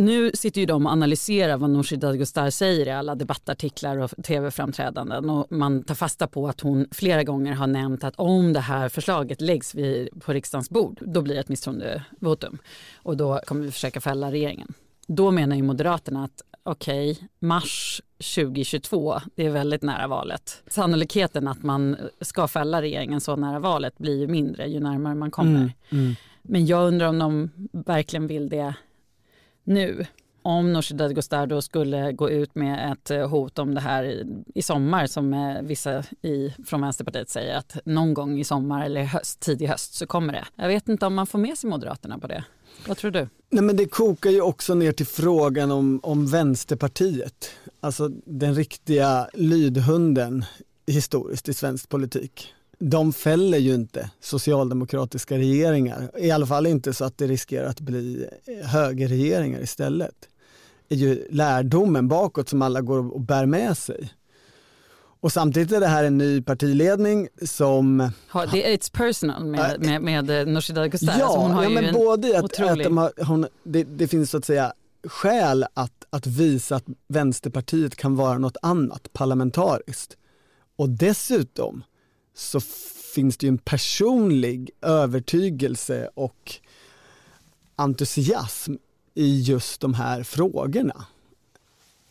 Nu 0.00 0.30
sitter 0.34 0.60
ju 0.60 0.66
de 0.66 0.86
och 0.86 0.92
analyserar 0.92 1.56
vad 1.56 1.70
Nooshi 1.70 1.96
Dadgostar 1.96 2.50
säger 2.50 2.86
i 2.86 2.90
alla 2.90 3.14
debattartiklar 3.14 3.96
och 3.96 4.10
tv-framträdanden 4.24 5.30
och 5.30 5.52
man 5.52 5.82
tar 5.82 5.94
fasta 5.94 6.26
på 6.26 6.48
att 6.48 6.60
hon 6.60 6.86
flera 6.92 7.24
gånger 7.24 7.54
har 7.54 7.66
nämnt 7.66 8.04
att 8.04 8.16
om 8.16 8.52
det 8.52 8.60
här 8.60 8.88
förslaget 8.88 9.40
läggs 9.40 9.74
vid, 9.74 10.08
på 10.24 10.32
riksdagens 10.32 10.70
bord, 10.70 10.98
då 11.00 11.22
blir 11.22 11.34
det 11.34 11.40
ett 11.40 11.48
misstroendevotum 11.48 12.58
och 12.96 13.16
då 13.16 13.40
kommer 13.46 13.64
vi 13.64 13.70
försöka 13.70 14.00
fälla 14.00 14.32
regeringen. 14.32 14.74
Då 15.06 15.30
menar 15.30 15.56
ju 15.56 15.62
Moderaterna 15.62 16.24
att 16.24 16.42
okej, 16.62 17.18
mars 17.38 18.02
2022, 18.36 19.20
det 19.34 19.46
är 19.46 19.50
väldigt 19.50 19.82
nära 19.82 20.06
valet. 20.06 20.62
Sannolikheten 20.66 21.48
att 21.48 21.62
man 21.62 21.96
ska 22.20 22.48
fälla 22.48 22.82
regeringen 22.82 23.20
så 23.20 23.36
nära 23.36 23.58
valet 23.58 23.98
blir 23.98 24.18
ju 24.18 24.26
mindre 24.26 24.66
ju 24.66 24.80
närmare 24.80 25.14
man 25.14 25.30
kommer. 25.30 25.56
Mm, 25.56 25.70
mm. 25.90 26.14
Men 26.42 26.66
jag 26.66 26.86
undrar 26.88 27.06
om 27.06 27.18
de 27.18 27.50
verkligen 27.72 28.26
vill 28.26 28.48
det 28.48 28.74
nu. 29.64 30.06
Om 30.42 30.72
Nooshi 30.72 30.94
Dadgostar 30.94 31.60
skulle 31.60 32.12
gå 32.12 32.30
ut 32.30 32.54
med 32.54 32.92
ett 32.92 33.10
eh, 33.10 33.28
hot 33.28 33.58
om 33.58 33.74
det 33.74 33.80
här 33.80 34.04
i, 34.04 34.26
i 34.54 34.62
sommar 34.62 35.06
som 35.06 35.34
eh, 35.34 35.62
vissa 35.62 36.04
i, 36.22 36.54
från 36.66 36.80
Vänsterpartiet 36.80 37.28
säger 37.28 37.56
att 37.56 37.76
någon 37.84 38.14
gång 38.14 38.38
i 38.38 38.44
sommar 38.44 38.84
eller 38.84 39.02
höst, 39.02 39.40
tidig 39.40 39.66
höst 39.66 39.94
så 39.94 40.06
kommer 40.06 40.32
det. 40.32 40.44
Jag 40.56 40.68
vet 40.68 40.88
inte 40.88 41.06
om 41.06 41.14
man 41.14 41.26
får 41.26 41.38
med 41.38 41.58
sig 41.58 41.70
Moderaterna 41.70 42.18
på 42.18 42.26
det. 42.26 42.44
Vad 42.86 42.96
tror 42.96 43.10
du? 43.10 43.28
Nej, 43.50 43.64
men 43.64 43.76
det 43.76 43.86
kokar 43.86 44.30
ju 44.30 44.40
också 44.40 44.74
ner 44.74 44.92
till 44.92 45.06
frågan 45.06 45.70
om, 45.70 46.00
om 46.02 46.26
Vänsterpartiet. 46.26 47.50
Alltså 47.80 48.08
den 48.24 48.54
riktiga 48.54 49.28
lydhunden 49.34 50.44
historiskt 50.86 51.48
i 51.48 51.54
svensk 51.54 51.88
politik. 51.88 52.54
De 52.82 53.12
fäller 53.12 53.58
ju 53.58 53.74
inte 53.74 54.10
socialdemokratiska 54.20 55.38
regeringar, 55.38 56.10
i 56.18 56.30
alla 56.30 56.46
fall 56.46 56.66
inte 56.66 56.92
så 56.94 57.04
att 57.04 57.18
det 57.18 57.26
riskerar 57.26 57.66
att 57.66 57.80
bli 57.80 58.26
högerregeringar 58.64 59.60
istället. 59.60 60.14
Det 60.88 60.94
är 60.94 60.98
ju 60.98 61.26
lärdomen 61.30 62.08
bakåt 62.08 62.48
som 62.48 62.62
alla 62.62 62.80
går 62.80 63.12
och 63.12 63.20
bär 63.20 63.46
med 63.46 63.78
sig. 63.78 64.12
Och 65.22 65.32
samtidigt 65.32 65.72
är 65.72 65.80
det 65.80 65.86
här 65.86 66.04
en 66.04 66.18
ny 66.18 66.42
partiledning 66.42 67.28
som 67.46 68.10
det 68.52 68.72
är 68.72 68.76
it's 68.76 68.92
personal 68.92 69.44
med, 69.44 69.80
med, 69.80 70.02
med, 70.02 70.30
eh, 70.40 70.46
Nooshi 70.46 70.72
Dadgostar. 70.72 71.14
Ja, 71.18 71.24
Alltså 71.24 71.38
hon 71.38 71.50
har 71.50 71.62
ja 71.62 71.68
men 71.68 71.84
en 71.84 71.94
både 71.94 72.38
att, 72.38 72.44
otrolig- 72.44 72.86
att 72.98 73.16
de 73.16 73.24
hon, 73.24 73.46
det, 73.64 73.84
det 73.84 74.08
finns 74.08 74.30
så 74.30 74.36
att 74.36 74.44
säga 74.44 74.72
skäl 75.04 75.66
att, 75.74 76.04
att 76.10 76.26
visa 76.26 76.76
att 76.76 76.84
Vänsterpartiet 77.08 77.96
kan 77.96 78.16
vara 78.16 78.38
något 78.38 78.56
annat 78.62 79.12
parlamentariskt. 79.12 80.16
Och 80.76 80.88
dessutom 80.88 81.82
så 82.40 82.60
finns 83.14 83.36
det 83.36 83.46
ju 83.46 83.48
en 83.48 83.58
personlig 83.58 84.70
övertygelse 84.82 86.10
och 86.14 86.52
entusiasm 87.76 88.74
i 89.14 89.40
just 89.40 89.80
de 89.80 89.94
här 89.94 90.22
frågorna. 90.22 91.04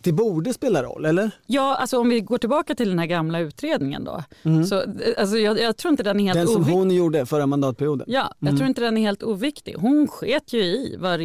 Det 0.01 0.11
borde 0.11 0.53
spela 0.53 0.83
roll, 0.83 1.05
eller? 1.05 1.31
Ja, 1.45 1.75
alltså 1.75 1.99
om 1.99 2.09
vi 2.09 2.19
går 2.21 2.37
tillbaka 2.37 2.75
till 2.75 2.89
den 2.89 2.99
här 2.99 3.05
gamla 3.05 3.39
utredningen 3.39 4.03
då. 4.03 4.23
Så, 4.69 4.81
eh, 4.81 4.87
alltså 5.17 5.37
jag, 5.37 5.59
jag 5.59 5.77
tror 5.77 5.91
inte 5.91 6.03
den 6.03 6.19
är 6.19 6.23
helt 6.23 6.37
Den 6.39 6.47
som 6.47 6.55
oviktig. 6.55 6.73
hon 6.73 6.91
gjorde 6.91 7.25
förra 7.25 7.45
mandatperioden. 7.45 8.07
Ja, 8.09 8.33
jag 8.39 8.57
tror 8.57 8.67
inte 8.69 8.81
den 8.81 8.97
är 8.97 9.01
helt 9.01 9.23
oviktig. 9.23 9.75
Hon 9.79 10.07
sket 10.07 10.53
ju 10.53 10.59
i 10.61 10.95
vad, 10.99 11.19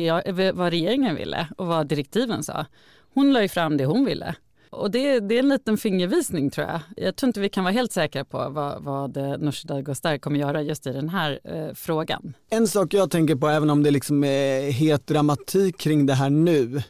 vad 0.54 0.70
regeringen 0.70 1.16
ville 1.16 1.48
och 1.56 1.66
vad 1.66 1.86
direktiven 1.86 2.42
sa. 2.42 2.66
Hon 3.14 3.32
la 3.32 3.42
ju 3.42 3.48
fram 3.48 3.76
det 3.76 3.84
hon 3.84 4.04
ville. 4.04 4.34
Och 4.74 4.90
det, 4.90 5.20
det 5.20 5.34
är 5.34 5.38
en 5.38 5.48
liten 5.48 5.78
fingervisning 5.78 6.50
tror 6.50 6.66
jag. 6.66 6.80
Jag 6.96 7.16
tror 7.16 7.28
inte 7.28 7.40
vi 7.40 7.48
kan 7.48 7.64
vara 7.64 7.72
helt 7.72 7.92
säkra 7.92 8.24
på 8.24 8.48
vad, 8.48 8.82
vad 8.82 9.16
eh, 9.16 9.38
Nooshi 9.38 9.68
Dadgostar 9.68 10.18
kommer 10.18 10.38
göra 10.38 10.62
just 10.62 10.86
i 10.86 10.92
den 10.92 11.08
här 11.08 11.40
eh, 11.44 11.74
frågan. 11.74 12.34
En 12.50 12.68
sak 12.68 12.94
jag 12.94 13.10
tänker 13.10 13.36
på, 13.36 13.48
även 13.48 13.70
om 13.70 13.82
det 13.82 13.90
liksom 13.90 14.24
är 14.24 14.70
het 14.70 15.06
dramatik 15.06 15.78
kring 15.78 16.06
det 16.06 16.14
här 16.14 16.30
nu. 16.30 16.82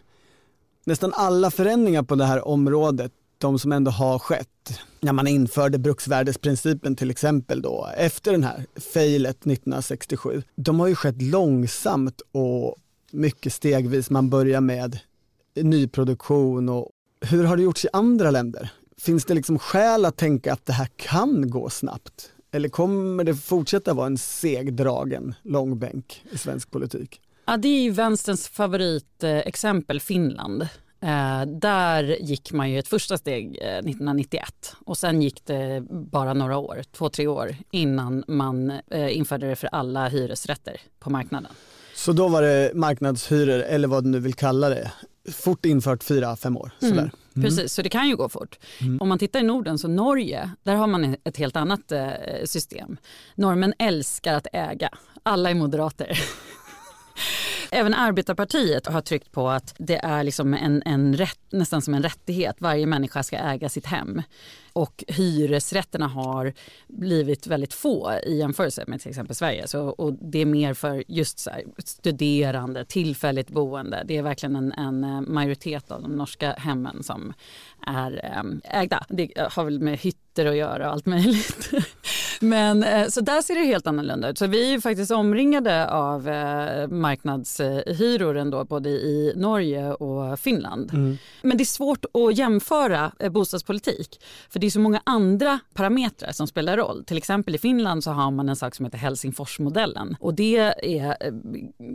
Nästan 0.85 1.13
alla 1.15 1.51
förändringar 1.51 2.03
på 2.03 2.15
det 2.15 2.25
här 2.25 2.49
området, 2.49 3.13
de 3.39 3.59
som 3.59 3.73
ändå 3.73 3.91
har 3.91 4.19
skett, 4.19 4.81
när 5.01 5.13
man 5.13 5.27
införde 5.27 5.79
bruksvärdesprincipen 5.79 6.97
till 6.97 7.11
exempel 7.11 7.63
då, 7.63 7.89
efter 7.97 8.33
den 8.33 8.45
här 8.45 8.67
failet 8.95 9.37
1967, 9.37 10.43
de 10.57 10.81
har 10.81 10.87
ju 10.87 10.95
skett 10.95 11.23
långsamt 11.23 12.23
och 12.33 12.77
mycket 13.11 13.53
stegvis. 13.53 14.11
Man 14.11 14.31
börjar 14.31 14.61
med 14.61 14.99
nyproduktion 15.55 16.69
och 16.69 16.89
hur 17.25 17.45
har 17.45 17.57
det 17.57 17.63
gjorts 17.63 17.85
i 17.85 17.89
andra 17.93 18.31
länder? 18.31 18.71
Finns 18.99 19.25
det 19.25 19.35
liksom 19.35 19.59
skäl 19.59 20.05
att 20.05 20.17
tänka 20.17 20.53
att 20.53 20.67
det 20.67 20.73
här 20.73 20.89
kan 20.97 21.51
gå 21.51 21.71
snabbt? 21.71 22.31
Eller 22.53 22.69
kommer 22.69 23.25
det 23.25 23.35
fortsätta 23.35 23.95
vara 23.95 24.07
en 24.07 24.19
segdragen 24.19 25.35
långbänk 25.43 26.25
i 26.31 26.39
svensk 26.39 26.71
politik? 26.71 27.21
Ja, 27.47 27.57
det 27.57 27.69
är 27.69 27.83
ju 27.83 27.91
vänsterns 27.91 28.49
favoritexempel 28.49 30.01
Finland. 30.01 30.63
Eh, 31.01 31.47
där 31.47 32.03
gick 32.03 32.53
man 32.53 32.71
ju 32.71 32.79
ett 32.79 32.89
första 32.89 33.19
steg 33.19 33.59
eh, 33.63 33.79
1991 33.79 34.77
och 34.87 34.99
sen 34.99 35.23
gick 35.23 35.47
det 35.47 35.83
bara 35.91 36.35
några 36.35 36.59
år, 36.59 36.83
två, 36.93 37.09
tre 37.09 37.27
år 37.27 37.57
innan 37.71 38.25
man 38.29 38.71
eh, 38.71 39.17
införde 39.17 39.49
det 39.49 39.57
för 39.57 39.67
alla 39.67 40.09
hyresrätter 40.09 40.81
på 40.99 41.11
marknaden. 41.11 41.53
Så 41.95 42.13
då 42.13 42.29
var 42.29 42.43
det 42.43 42.73
marknadshyror, 42.75 43.59
eller 43.63 43.89
vad 43.89 44.05
du 44.05 44.11
nu 44.11 44.19
vill 44.19 44.35
kalla 44.35 44.69
det, 44.69 44.93
fort 45.33 45.67
infört 45.67 46.05
fyra, 46.05 46.37
fem 46.37 46.57
år. 46.57 46.71
Sådär. 46.81 47.11
Precis, 47.35 47.73
så 47.73 47.83
det 47.83 47.89
kan 47.89 48.09
ju 48.09 48.17
gå 48.17 48.29
fort. 48.29 48.59
Om 49.01 49.09
man 49.09 49.19
tittar 49.19 49.41
i 49.41 49.43
Norden 49.43 49.79
så 49.79 49.89
Norge, 49.89 50.51
där 50.63 50.75
har 50.75 50.87
man 50.87 51.17
ett 51.25 51.37
helt 51.37 51.57
annat 51.57 51.93
eh, 51.93 52.11
system. 52.45 52.97
Norrmän 53.35 53.75
älskar 53.79 54.35
att 54.35 54.47
äga, 54.53 54.91
alla 55.23 55.51
är 55.51 55.55
moderater. 55.55 56.19
Även 57.75 57.95
Arbetarpartiet 57.95 58.87
har 58.87 59.01
tryckt 59.01 59.33
på 59.33 59.49
att 59.49 59.75
det 59.79 59.97
är 59.97 60.23
liksom 60.25 60.55
en, 60.55 60.83
en 60.87 61.17
rätt, 61.17 61.41
nästan 61.51 61.83
som 61.83 61.95
en 61.95 62.03
rättighet. 62.03 62.57
Varje 62.59 62.87
människa 62.87 63.23
ska 63.23 63.37
äga 63.37 63.69
sitt 63.69 63.87
hem. 63.87 64.23
Och 64.73 65.05
hyresrätterna 65.09 66.09
har 66.09 66.53
blivit 66.89 67.47
väldigt 67.47 67.75
få 67.75 68.13
i 68.27 68.39
jämförelse 68.39 68.85
med 68.87 69.01
till 69.01 69.11
exempel 69.11 69.37
Sverige. 69.37 69.69
Så, 69.69 69.89
och 69.89 70.13
det 70.13 70.39
är 70.39 70.47
mer 70.47 70.75
för 70.75 71.05
just 71.09 71.39
så 71.39 71.51
här, 71.51 71.65
studerande, 71.85 72.85
tillfälligt 72.85 73.51
boende. 73.51 74.03
Det 74.07 74.17
är 74.17 74.23
verkligen 74.23 74.57
en, 74.57 74.73
en 74.73 75.05
eh, 75.05 75.21
majoritet 75.21 75.91
av 75.91 76.03
de 76.03 76.13
norska 76.13 76.53
hemmen 76.53 77.03
som 77.03 77.33
är 77.87 78.25
eh, 78.25 78.81
ägda. 78.81 79.05
Det 79.09 79.33
har 79.51 79.65
väl 79.65 79.81
med 79.81 79.99
hytter 79.99 80.47
att 80.47 80.57
göra 80.57 80.87
och 80.87 80.93
allt 80.93 81.07
möjligt. 81.07 81.71
Men, 82.41 82.83
eh, 82.83 83.09
så 83.09 83.21
där 83.21 83.43
ser 83.43 83.55
det 83.55 83.61
helt 83.61 83.87
annorlunda 83.87 84.29
ut. 84.29 84.39
Så 84.39 84.47
vi 84.47 84.67
är 84.69 84.71
ju 84.71 84.81
faktiskt 84.81 85.11
omringade 85.11 85.91
av 85.91 86.29
eh, 86.29 86.89
marknadshyror 86.89 88.37
ändå, 88.37 88.65
både 88.65 88.89
i 88.89 89.33
Norge 89.37 89.93
och 89.93 90.41
Finland. 90.41 90.95
Mm. 90.95 91.19
Men 91.43 91.57
det 91.57 91.63
är 91.63 91.67
svårt 91.67 92.05
att 92.05 92.39
jämföra 92.39 93.13
eh, 93.19 93.31
bostadspolitik. 93.33 94.21
För 94.51 94.59
det 94.59 94.67
är 94.67 94.71
så 94.71 94.81
många 94.81 95.01
andra 95.05 95.59
parametrar 95.75 96.33
som 96.33 96.47
spelar 96.47 96.77
roll. 96.77 97.05
Till 97.05 97.17
exempel 97.17 97.55
i 97.55 97.59
Finland 97.59 98.05
så 98.05 98.11
har 98.11 98.31
man 98.31 98.49
en 98.49 98.57
sak 98.57 98.75
som 98.75 98.85
heter 98.85 98.99
Helsingforsmodellen. 98.99 100.17
Och 100.21 100.35
det 100.35 100.57
är, 100.83 101.17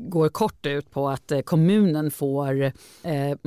går 0.10 0.30
kort 0.30 0.66
ut 0.66 0.92
på 0.92 1.10
att 1.10 1.32
kommunen 1.46 2.12
får, 2.12 2.72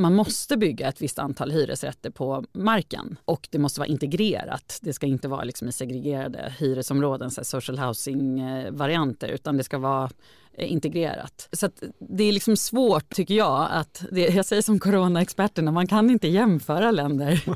man 0.01 0.15
måste 0.15 0.57
bygga 0.57 0.89
ett 0.89 1.03
visst 1.03 1.19
antal 1.19 1.51
hyresrätter 1.51 2.11
på 2.11 2.45
marken. 2.53 3.19
Och 3.25 3.49
det 3.51 3.59
måste 3.59 3.81
vara 3.81 3.89
integrerat. 3.89 4.79
Det 4.83 4.93
ska 4.93 5.07
inte 5.07 5.29
vara 5.29 5.45
liksom 5.45 5.69
i 5.69 5.73
segregerade 5.73 6.55
hyresområden, 6.83 7.31
så 7.31 7.41
här 7.41 7.45
social 7.45 7.79
housing-varianter, 7.79 9.29
eh, 9.29 9.35
utan 9.35 9.57
det 9.57 9.65
ska 9.65 9.79
vara 9.79 10.11
integrerat. 10.59 11.49
Så 11.53 11.69
det 11.99 12.25
är 12.25 12.33
liksom 12.33 12.57
svårt 12.57 13.15
tycker 13.15 13.35
jag 13.35 13.69
att, 13.71 14.05
det, 14.11 14.21
jag 14.29 14.47
säger 14.47 14.63
som 14.63 14.79
coronaexperterna, 14.79 15.71
man 15.73 15.87
kan 15.87 16.11
inte 16.11 16.29
jämföra 16.29 16.91
länder. 16.91 17.43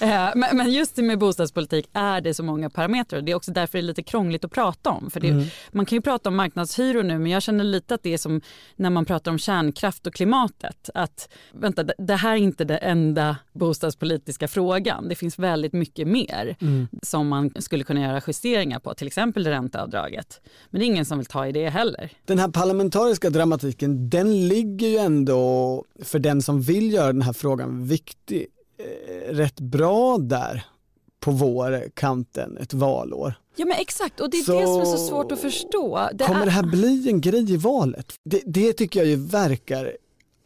Eh, 0.00 0.28
men, 0.34 0.56
men 0.56 0.72
just 0.72 0.96
med 0.96 1.18
bostadspolitik 1.18 1.88
är 1.92 2.20
det 2.20 2.34
så 2.34 2.42
många 2.42 2.70
parametrar. 2.70 3.20
Det 3.22 3.32
är 3.32 3.36
också 3.36 3.52
därför 3.52 3.78
det 3.78 3.80
är 3.80 3.82
lite 3.82 4.02
krångligt 4.02 4.44
att 4.44 4.52
prata 4.52 4.90
om. 4.90 5.10
För 5.10 5.20
det, 5.20 5.26
Mm. 5.28 5.44
Man 5.70 5.86
kan 5.86 5.96
ju 5.96 6.02
prata 6.02 6.28
om 6.28 6.36
marknadshyror 6.36 7.02
nu 7.02 7.18
men 7.18 7.32
jag 7.32 7.42
känner 7.42 7.64
lite 7.64 7.94
att 7.94 8.02
det 8.02 8.12
är 8.14 8.18
som 8.18 8.40
när 8.76 8.90
man 8.90 9.04
pratar 9.04 9.30
om 9.30 9.38
kärnkraft 9.38 10.06
och 10.06 10.14
klimatet. 10.14 10.90
Att 10.94 11.28
vänta, 11.52 11.82
det- 11.82 11.94
det 11.98 12.14
här 12.14 12.32
är 12.32 12.36
inte 12.36 12.64
den 12.64 12.78
enda 12.82 13.36
bostadspolitiska 13.52 14.48
frågan. 14.48 15.08
Det 15.08 15.14
finns 15.14 15.38
väldigt 15.38 15.72
mycket 15.72 16.08
mer 16.08 16.56
Mm. 16.60 16.88
som 17.02 17.28
man 17.28 17.50
skulle 17.58 17.84
kunna 17.84 18.00
göra 18.00 18.20
justeringar 18.26 18.78
på. 18.78 18.94
Till 18.94 19.06
exempel 19.06 19.46
ränteavdraget. 19.46 20.40
Men 20.70 20.78
det 20.78 20.84
är 20.84 20.86
ingen 20.86 21.04
som 21.06 21.18
vill 21.18 21.26
ta 21.26 21.46
i 21.46 21.52
det 21.52 21.68
heller. 21.68 21.85
Den 22.24 22.38
här 22.38 22.48
parlamentariska 22.48 23.30
dramatiken, 23.30 24.10
den 24.10 24.48
ligger 24.48 24.88
ju 24.88 24.96
ändå 24.96 25.84
för 26.02 26.18
den 26.18 26.42
som 26.42 26.62
vill 26.62 26.92
göra 26.92 27.12
den 27.12 27.22
här 27.22 27.32
frågan 27.32 27.86
viktig, 27.86 28.46
eh, 28.78 29.34
rätt 29.34 29.60
bra 29.60 30.18
där 30.18 30.64
på 31.20 31.30
vårkanten 31.30 32.56
ett 32.56 32.74
valår. 32.74 33.34
Ja 33.56 33.66
men 33.66 33.76
exakt 33.80 34.20
och 34.20 34.30
det 34.30 34.36
är 34.36 34.42
Så- 34.42 34.60
det 34.60 34.66
som 34.66 34.80
är 34.80 34.84
så 34.84 34.98
svårt 35.08 35.32
att 35.32 35.40
förstå. 35.40 36.08
Det 36.14 36.24
Kommer 36.24 36.40
är... 36.40 36.44
det 36.44 36.50
här 36.50 36.62
bli 36.62 37.08
en 37.08 37.20
grej 37.20 37.52
i 37.52 37.56
valet? 37.56 38.12
Det, 38.24 38.42
det 38.46 38.72
tycker 38.72 39.00
jag 39.00 39.08
ju 39.08 39.16
verkar 39.16 39.96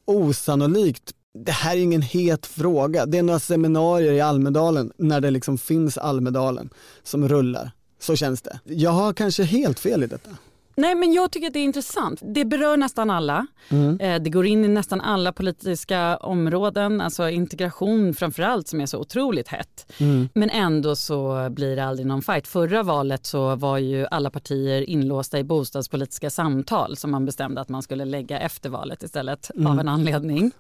osannolikt. 0.05 1.13
Det 1.45 1.53
här 1.53 1.77
är 1.77 1.81
ingen 1.81 2.03
het 2.03 2.47
fråga. 2.47 3.07
Det 3.07 3.19
är 3.19 3.23
några 3.23 3.41
seminarier 3.41 4.13
i 4.13 4.21
Almedalen 4.21 4.93
när 4.97 5.21
det 5.21 5.31
liksom 5.31 5.59
finns 5.59 5.99
Almedalen 5.99 6.71
som 7.03 7.29
rullar. 7.29 7.71
Så 8.01 8.17
känns 8.17 8.43
det. 8.43 8.61
Jag 8.65 8.91
har 8.91 9.13
kanske 9.13 9.43
helt 9.43 9.81
fel 9.81 10.03
i 10.03 10.07
detta. 10.07 10.31
Nej 10.77 10.95
men 10.95 11.13
jag 11.13 11.31
tycker 11.31 11.47
att 11.47 11.53
det 11.53 11.59
är 11.59 11.65
intressant. 11.65 12.21
Det 12.23 12.45
berör 12.45 12.77
nästan 12.77 13.11
alla. 13.11 13.47
Mm. 13.69 14.01
Eh, 14.01 14.23
Det 14.23 14.31
går 14.31 14.47
in 14.47 14.65
i 14.65 14.69
nästan 14.69 15.01
alla 15.01 15.33
politiska 15.33 16.17
områden, 16.17 17.01
alltså 17.01 17.29
integration 17.29 18.15
framförallt 18.15 18.69
som 18.69 18.81
är 18.81 18.87
så 18.87 18.99
otroligt 18.99 19.49
hett. 19.49 19.93
Mm. 20.01 20.29
Men 20.35 20.51
ändå 20.51 20.97
så 20.97 21.49
blir 21.51 21.77
det 21.77 21.85
aldrig 21.85 22.07
någon 22.07 22.23
fight. 22.23 22.49
Förra 22.49 22.83
valet 22.83 23.27
så 23.27 23.57
var 23.57 23.79
ju 23.79 24.07
alla 24.11 24.31
partier 24.31 24.83
inlåsta 24.91 25.39
i 25.39 25.45
bostadspolitiska 25.45 26.31
samtal 26.31 26.97
som 26.97 27.11
man 27.11 27.27
bestämde 27.27 27.61
att 27.61 27.69
man 27.69 27.83
skulle 27.83 28.05
lägga 28.05 28.39
efter 28.41 28.71
valet 28.71 29.03
istället 29.03 29.51
Mm. 29.55 29.67
av 29.73 29.81
en 29.81 29.89
anledning. 29.89 30.51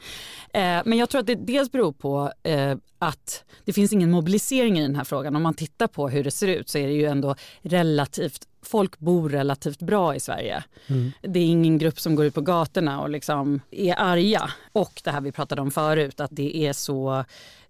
Eh, 0.52 0.60
Men 0.84 0.98
jag 0.98 1.08
tror 1.08 1.20
att 1.20 1.26
det 1.26 1.34
dels 1.34 1.72
beror 1.72 1.92
på 1.92 2.32
eh, 2.42 2.76
att 2.98 3.44
det 3.64 3.72
finns 3.72 3.92
ingen 3.92 4.10
mobilisering 4.10 4.78
i 4.78 4.82
den 4.82 4.96
här 4.96 5.04
frågan. 5.04 5.36
Om 5.36 5.42
man 5.42 5.54
tittar 5.54 5.86
på 5.86 6.08
hur 6.08 6.24
det 6.24 6.30
ser 6.30 6.48
ut 6.48 6.68
så 6.68 6.78
är 6.78 6.86
det 6.86 6.92
ju 6.94 7.04
ändå 7.06 7.34
relativt 7.62 8.46
Folk 8.62 8.98
bor 8.98 9.28
relativt 9.28 9.82
bra 9.82 10.14
i 10.14 10.20
Sverige. 10.20 10.64
Det 11.22 11.40
är 11.40 11.46
ingen 11.46 11.78
grupp 11.78 12.00
som 12.00 12.14
går 12.14 12.26
ut 12.26 12.34
på 12.34 12.40
gatorna 12.40 13.00
och 13.00 13.10
liksom 13.10 13.60
är 13.70 13.94
arga. 13.98 14.50
Och 14.72 15.00
det 15.04 15.10
här 15.10 15.20
vi 15.20 15.32
pratade 15.32 15.62
om 15.62 15.70
förut, 15.70 16.20
att 16.20 16.30
det 16.32 16.56
är 16.56 16.72
så 16.72 17.24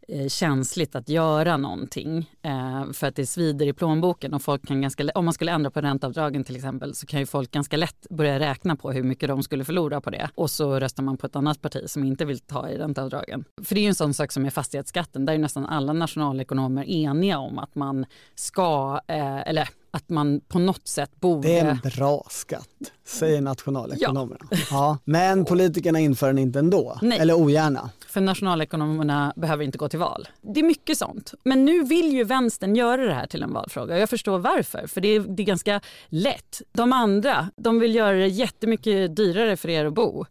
eh, 0.09 0.29
känsligt 0.29 0.94
att 0.94 1.09
göra 1.09 1.57
någonting 1.57 2.31
eh, 2.42 2.92
för 2.92 3.07
att 3.07 3.16
det 3.16 3.26
svider 3.26 3.66
i 3.66 3.72
plånboken 3.72 4.35
och 4.35 4.42
folk 4.42 4.66
kan 4.66 4.81
ganska 4.81 5.11
om 5.14 5.24
man 5.24 5.35
skulle 5.35 5.53
ändra 5.53 5.70
på 5.70 5.81
ränteavdragen 5.81 6.44
till 6.44 6.57
exempel 6.57 6.94
så 6.94 7.07
kan 7.07 7.20
ju 7.20 7.26
folk 7.26 7.50
ganska 7.50 7.76
lätt 7.76 8.07
börja 8.11 8.38
räkna 8.38 8.76
på 8.76 8.92
hur 8.92 9.03
mycket 9.03 9.29
de 9.29 9.42
skulle 9.42 9.64
förlora 9.64 10.00
på 10.00 10.11
det 10.11 10.31
och 10.35 10.50
så 10.50 10.81
röstar 10.81 11.03
man 11.03 11.16
på 11.16 11.26
ett 11.26 11.37
annat 11.37 11.62
parti 11.62 11.83
som 11.87 12.05
inte 12.05 12.24
vill 12.24 12.38
ta 12.38 12.68
i 12.68 12.79
ränteavdragen. 12.79 13.44
För 13.64 13.74
det 13.74 13.81
är 13.81 13.83
ju 13.83 13.88
en 13.88 13.94
sån 13.94 14.14
sak 14.14 14.33
som 14.33 14.46
är 14.46 14.50
fastighetsskatten, 14.50 15.24
där 15.24 15.35
är 15.35 15.38
nästan 15.38 15.66
alla 15.66 15.92
nationalekonomer 15.92 16.85
eniga 16.85 17.38
om 17.38 17.59
att 17.59 17.74
man 17.74 18.07
ska, 18.35 19.00
eh, 19.07 19.48
eller 19.48 19.68
att 19.90 20.09
man 20.09 20.40
på 20.48 20.59
något 20.59 20.88
sätt 20.88 21.11
borde... 21.20 21.48
Det 21.48 21.59
är 21.59 21.70
en 21.70 21.79
bra 21.96 22.26
skatt, 22.31 22.68
säger 23.05 23.40
nationalekonomerna. 23.40 24.46
Ja. 24.70 24.98
Men 25.05 25.44
politikerna 25.44 26.00
inför 26.00 26.26
den 26.26 26.38
inte 26.38 26.59
ändå, 26.59 26.98
Nej. 27.03 27.18
eller 27.18 27.35
ogärna. 27.35 27.90
För 28.09 28.20
nationalekonomerna 28.20 29.33
behöver 29.37 29.64
inte 29.64 29.79
gå 29.79 29.88
till 29.88 29.98
val. 29.98 30.29
Det 30.40 30.61
är 30.61 30.64
mycket 30.64 30.98
sånt. 30.98 31.35
Men 31.44 31.64
nu 31.64 31.85
vill 31.85 32.12
ju 32.12 32.24
vänstern 32.24 32.76
göra 32.76 33.07
det 33.07 33.14
här 33.14 33.26
till 33.26 33.42
en 33.42 33.53
valfråga. 33.53 33.98
Jag 33.98 34.11
förstår 34.11 34.38
varför. 34.38 34.87
För 34.87 35.00
det 35.00 35.09
är, 35.09 35.20
det 35.20 35.42
är 35.42 35.46
ganska 35.46 35.81
lätt. 36.09 36.62
De 36.72 36.92
andra 36.92 37.50
de 37.57 37.81
vill 37.81 37.94
göra 37.94 38.16
det 38.16 38.26
jättemycket 38.29 39.16
dyrare 39.16 39.57
för 39.57 39.68
er 39.68 39.87
att 39.87 39.94
bo. 39.94 40.24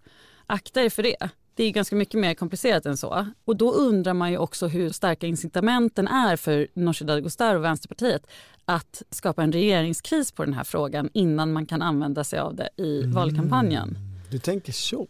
Akta 0.45 0.81
er 0.81 0.89
för 0.89 1.03
det. 1.03 1.29
Det 1.55 1.63
är 1.63 1.71
ganska 1.71 1.95
mycket 1.95 2.19
mer 2.19 2.33
komplicerat 2.33 2.85
än 2.85 2.97
så. 2.97 3.27
Och 3.45 3.55
då 3.55 3.71
undrar 3.71 4.13
man 4.13 4.31
ju 4.31 4.37
också 4.37 4.67
hur 4.67 4.89
starka 4.89 5.27
incitamenten 5.27 6.07
är 6.07 6.35
för 6.35 6.67
Nooshi 6.73 7.05
Dadgostar 7.05 7.55
och 7.55 7.63
Vänsterpartiet 7.63 8.27
att 8.69 9.01
skapa 9.09 9.43
en 9.43 9.51
regeringskris 9.51 10.31
på 10.31 10.45
den 10.45 10.53
här 10.53 10.63
frågan 10.63 11.09
innan 11.13 11.53
man 11.53 11.65
kan 11.65 11.81
använda 11.81 12.23
sig 12.23 12.39
av 12.39 12.55
det 12.55 12.69
i 12.77 13.03
valkampanjen. 13.05 13.97
Du 14.31 14.39
tänker 14.39 14.73
så. 14.73 15.07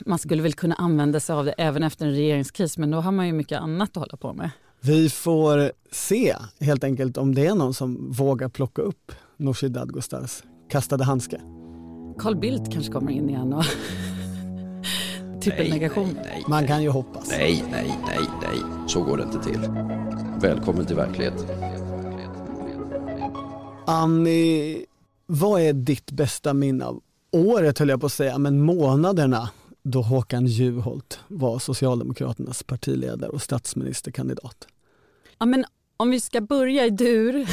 Man 0.00 0.18
skulle 0.18 0.42
väl 0.42 0.52
kunna 0.52 0.74
använda 0.74 1.20
sig 1.20 1.34
av 1.36 1.44
det 1.44 1.52
även 1.58 1.82
efter 1.82 2.06
en 2.06 2.12
regeringskris 2.12 2.78
men 2.78 2.90
då 2.90 3.00
har 3.00 3.12
man 3.12 3.26
ju 3.26 3.32
mycket 3.32 3.60
annat 3.60 3.90
att 3.90 3.96
hålla 3.96 4.16
på 4.16 4.32
med. 4.32 4.50
Vi 4.80 5.10
får 5.10 5.72
se 5.90 6.34
helt 6.60 6.84
enkelt 6.84 7.16
om 7.16 7.34
det 7.34 7.46
är 7.46 7.54
någon 7.54 7.74
som 7.74 8.12
vågar 8.12 8.48
plocka 8.48 8.82
upp 8.82 9.12
Nooshi 9.36 9.68
Dadgostars 9.68 10.42
kastade 10.70 11.04
handske. 11.04 11.40
Carl 12.18 12.36
Bildt 12.36 12.72
kanske 12.72 12.92
kommer 12.92 13.12
in 13.12 13.30
igen 13.30 13.52
och 13.52 13.64
trippelnegation. 15.42 16.08
Nej, 16.14 16.24
nej, 16.24 16.44
Man 16.48 16.66
kan 16.66 16.82
ju 16.82 16.88
hoppas. 16.90 17.28
nej, 17.30 17.64
nej, 17.70 17.98
nej, 18.06 18.20
nej. 18.42 18.60
Så 18.88 19.02
går 19.02 19.16
det 19.16 19.22
inte 19.22 19.42
till. 19.42 19.60
Välkommen 20.40 20.86
till 20.86 20.96
verkligheten. 20.96 21.46
Annie, 23.88 24.86
vad 25.26 25.60
är 25.60 25.72
ditt 25.72 26.10
bästa 26.10 26.54
minne 26.54 26.84
av 26.84 27.02
året 27.32 27.78
höll 27.78 27.88
jag 27.88 28.00
på 28.00 28.06
att 28.06 28.12
säga, 28.12 28.38
men 28.38 28.60
månaderna 28.60 29.50
då 29.82 30.02
Håkan 30.02 30.46
Juholt 30.46 31.20
var 31.28 31.58
Socialdemokraternas 31.58 32.62
partiledare 32.62 33.30
och 33.30 33.42
statsministerkandidat? 33.42 34.66
Ja, 35.38 35.46
men 35.46 35.64
om 35.96 36.10
vi 36.10 36.20
ska 36.20 36.40
börja 36.40 36.86
i 36.86 36.90
dur 36.90 37.46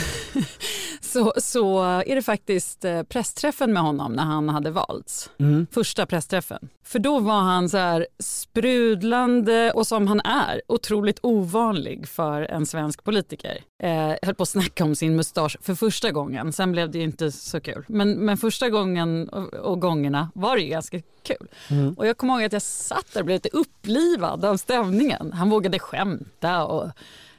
så, 1.03 1.33
så 1.37 1.81
är 1.83 2.15
det 2.15 2.21
faktiskt 2.21 2.85
eh, 2.85 3.03
pressträffen 3.03 3.73
med 3.73 3.83
honom 3.83 4.13
när 4.13 4.23
han 4.23 4.49
hade 4.49 4.71
valts. 4.71 5.29
Mm. 5.39 5.67
Första 5.71 6.05
pressträffen. 6.05 6.69
För 6.85 6.99
då 6.99 7.19
var 7.19 7.39
han 7.39 7.69
så 7.69 7.77
här 7.77 8.07
sprudlande 8.19 9.71
och 9.71 9.87
som 9.87 10.07
han 10.07 10.19
är 10.19 10.61
otroligt 10.67 11.19
ovanlig 11.21 12.07
för 12.07 12.41
en 12.41 12.65
svensk 12.65 13.03
politiker. 13.03 13.63
Eh, 13.83 14.13
höll 14.21 14.35
på 14.35 14.43
att 14.43 14.49
snacka 14.49 14.83
om 14.83 14.95
sin 14.95 15.15
mustasch 15.15 15.57
för 15.61 15.75
första 15.75 16.11
gången. 16.11 16.53
Sen 16.53 16.71
blev 16.71 16.91
det 16.91 16.97
ju 16.97 17.03
inte 17.03 17.31
så 17.31 17.59
kul. 17.59 17.85
Men, 17.87 18.13
men 18.13 18.37
första 18.37 18.69
gången 18.69 19.29
och, 19.29 19.53
och 19.53 19.81
gångerna 19.81 20.31
var 20.35 20.55
det 20.55 20.61
ju 20.61 20.69
ganska 20.69 21.01
kul. 21.23 21.47
Mm. 21.69 21.93
Och 21.93 22.07
jag 22.07 22.17
kommer 22.17 22.33
ihåg 22.33 22.43
att 22.43 22.53
jag 22.53 22.61
satt 22.61 23.13
där 23.13 23.21
och 23.21 23.25
blev 23.25 23.35
lite 23.35 23.49
upplivad 23.49 24.45
av 24.45 24.57
stämningen. 24.57 25.33
Han 25.33 25.49
vågade 25.49 25.79
skämta 25.79 26.65
och 26.65 26.89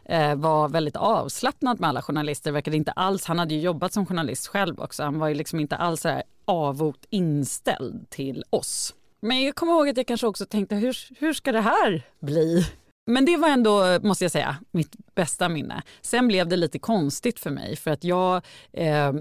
Eh, 0.05 0.35
var 0.35 0.69
väldigt 0.69 0.97
avslappnad 0.97 1.81
med 1.81 1.89
alla 1.89 2.03
journalister. 2.03 2.53
Verkade 2.53 2.77
inte 2.77 2.93
alls, 2.93 3.25
han 3.25 3.39
hade 3.39 3.55
ju 3.55 3.61
jobbat 3.61 3.93
som 3.93 4.07
journalist 4.07 4.47
själv 4.47 4.81
också. 4.81 5.03
Han 5.03 5.19
var 5.19 5.29
ju 5.29 5.35
liksom 5.35 5.61
inte 5.61 5.77
alls 5.77 6.01
så 6.01 6.09
här 6.09 6.23
avot 6.45 7.07
inställd 7.11 8.11
till 8.11 8.45
oss. 8.51 8.95
Men 9.21 9.43
jag 9.43 9.55
kommer 9.55 9.73
ihåg 9.73 9.89
att 9.89 9.97
jag 9.97 10.07
kanske 10.07 10.27
också 10.27 10.47
tänkte 10.47 10.75
hur, 10.75 10.97
hur 11.19 11.33
ska 11.33 11.53
det 11.53 11.61
här 11.61 12.03
bli? 12.21 12.67
Men 13.07 13.25
det 13.25 13.37
var 13.37 13.49
ändå, 13.49 13.99
måste 14.03 14.25
jag 14.25 14.33
säga, 14.33 14.57
mitt 14.71 15.15
bästa 15.15 15.49
minne. 15.49 15.83
Sen 16.01 16.29
blev 16.29 16.49
det 16.49 16.57
lite 16.57 16.79
konstigt 16.79 17.41
för 17.41 17.51
mig 17.51 17.77
för 17.77 17.91
att 17.91 18.05
jag 18.05 18.43
eh, 18.73 19.13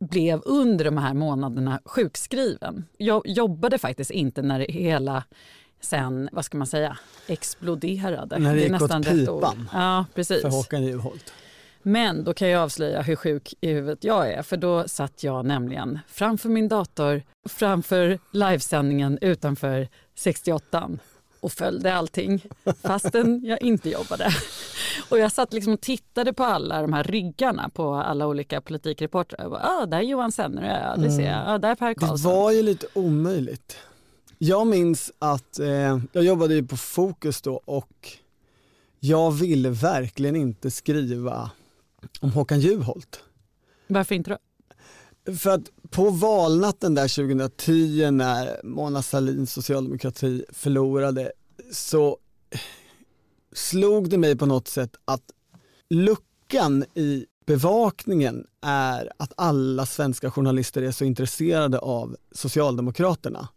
blev 0.00 0.42
under 0.44 0.84
de 0.84 0.98
här 0.98 1.14
månaderna 1.14 1.80
sjukskriven. 1.84 2.84
Jag 2.96 3.28
jobbade 3.28 3.78
faktiskt 3.78 4.10
inte 4.10 4.42
när 4.42 4.58
det 4.58 4.72
hela 4.72 5.24
sen, 5.80 6.28
vad 6.32 6.44
ska 6.44 6.58
man 6.58 6.66
säga, 6.66 6.98
exploderade. 7.26 8.38
När 8.38 8.54
det 8.54 8.60
är 8.60 8.64
gick 8.64 8.82
åt 8.82 8.90
nästan 8.90 9.00
ord. 9.00 9.40
pipan 9.40 9.68
Ja, 9.72 10.06
precis. 10.14 10.42
För 10.42 10.48
Håkan 10.48 10.82
Juholt. 10.82 11.32
Men 11.82 12.24
då 12.24 12.34
kan 12.34 12.48
jag 12.48 12.62
avslöja 12.62 13.02
hur 13.02 13.16
sjuk 13.16 13.54
i 13.60 13.68
huvudet 13.72 14.04
jag 14.04 14.32
är. 14.32 14.42
För 14.42 14.56
då 14.56 14.88
satt 14.88 15.22
jag 15.22 15.46
nämligen 15.46 15.98
framför 16.08 16.48
min 16.48 16.68
dator, 16.68 17.22
framför 17.48 18.18
livesändningen 18.30 19.18
utanför 19.20 19.88
68 20.14 20.90
och 21.40 21.52
följde 21.52 21.94
allting 21.94 22.42
fastän 22.82 23.44
jag 23.44 23.62
inte 23.62 23.90
jobbade. 23.90 24.30
Och 25.10 25.18
jag 25.18 25.32
satt 25.32 25.52
liksom 25.52 25.72
och 25.72 25.80
tittade 25.80 26.32
på 26.32 26.44
alla 26.44 26.82
de 26.82 26.92
här 26.92 27.04
ryggarna 27.04 27.68
på 27.68 27.94
alla 27.94 28.26
olika 28.26 28.60
politikreportrar. 28.60 29.54
ah, 29.54 29.86
där 29.86 29.98
är 29.98 30.02
Johan 30.02 30.32
Sennerö, 30.32 30.96
det 30.96 31.10
ser 31.10 31.30
jag. 31.30 31.42
Ah, 31.46 31.58
där 31.58 31.70
är 31.70 31.74
Per 31.74 31.94
Karlsson. 31.94 32.30
Det 32.32 32.36
var 32.36 32.50
ju 32.50 32.62
lite 32.62 32.86
omöjligt. 32.94 33.76
Jag 34.42 34.66
minns 34.66 35.12
att 35.18 35.58
eh, 35.58 35.98
jag 36.12 36.24
jobbade 36.24 36.54
ju 36.54 36.66
på 36.66 36.76
Fokus 36.76 37.42
då 37.42 37.60
och 37.64 38.08
jag 39.00 39.30
ville 39.30 39.70
verkligen 39.70 40.36
inte 40.36 40.70
skriva 40.70 41.50
om 42.20 42.32
Håkan 42.32 42.60
Juholt. 42.60 43.20
Varför 43.86 44.14
inte 44.14 44.30
då? 44.30 44.38
För 45.36 45.50
att 45.50 45.70
på 45.90 46.10
valnatten 46.10 46.94
där 46.94 47.16
2010 47.16 48.10
när 48.10 48.60
Mona 48.64 49.02
Sahlins 49.02 49.52
socialdemokrati 49.52 50.44
förlorade 50.48 51.32
så 51.72 52.18
slog 53.52 54.10
det 54.10 54.18
mig 54.18 54.36
på 54.36 54.46
något 54.46 54.68
sätt 54.68 54.96
att 55.04 55.24
luckan 55.90 56.84
i 56.94 57.26
bevakningen 57.46 58.46
är 58.60 59.12
att 59.16 59.32
alla 59.36 59.86
svenska 59.86 60.30
journalister 60.30 60.82
är 60.82 60.92
så 60.92 61.04
intresserade 61.04 61.78
av 61.78 62.16
Socialdemokraterna. 62.32 63.48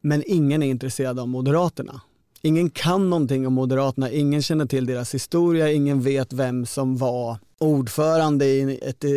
Men 0.00 0.22
ingen 0.26 0.62
är 0.62 0.66
intresserad 0.66 1.18
av 1.18 1.28
Moderaterna. 1.28 2.00
Ingen 2.42 2.70
kan 2.70 3.10
någonting 3.10 3.46
om 3.46 3.52
Moderaterna, 3.52 4.10
ingen 4.10 4.42
känner 4.42 4.66
till 4.66 4.86
deras 4.86 5.14
historia, 5.14 5.72
ingen 5.72 6.00
vet 6.00 6.32
vem 6.32 6.66
som 6.66 6.96
var 6.96 7.38
ordförande 7.58 8.46
i 8.46 8.78
ett 8.82 9.04
eh, 9.04 9.10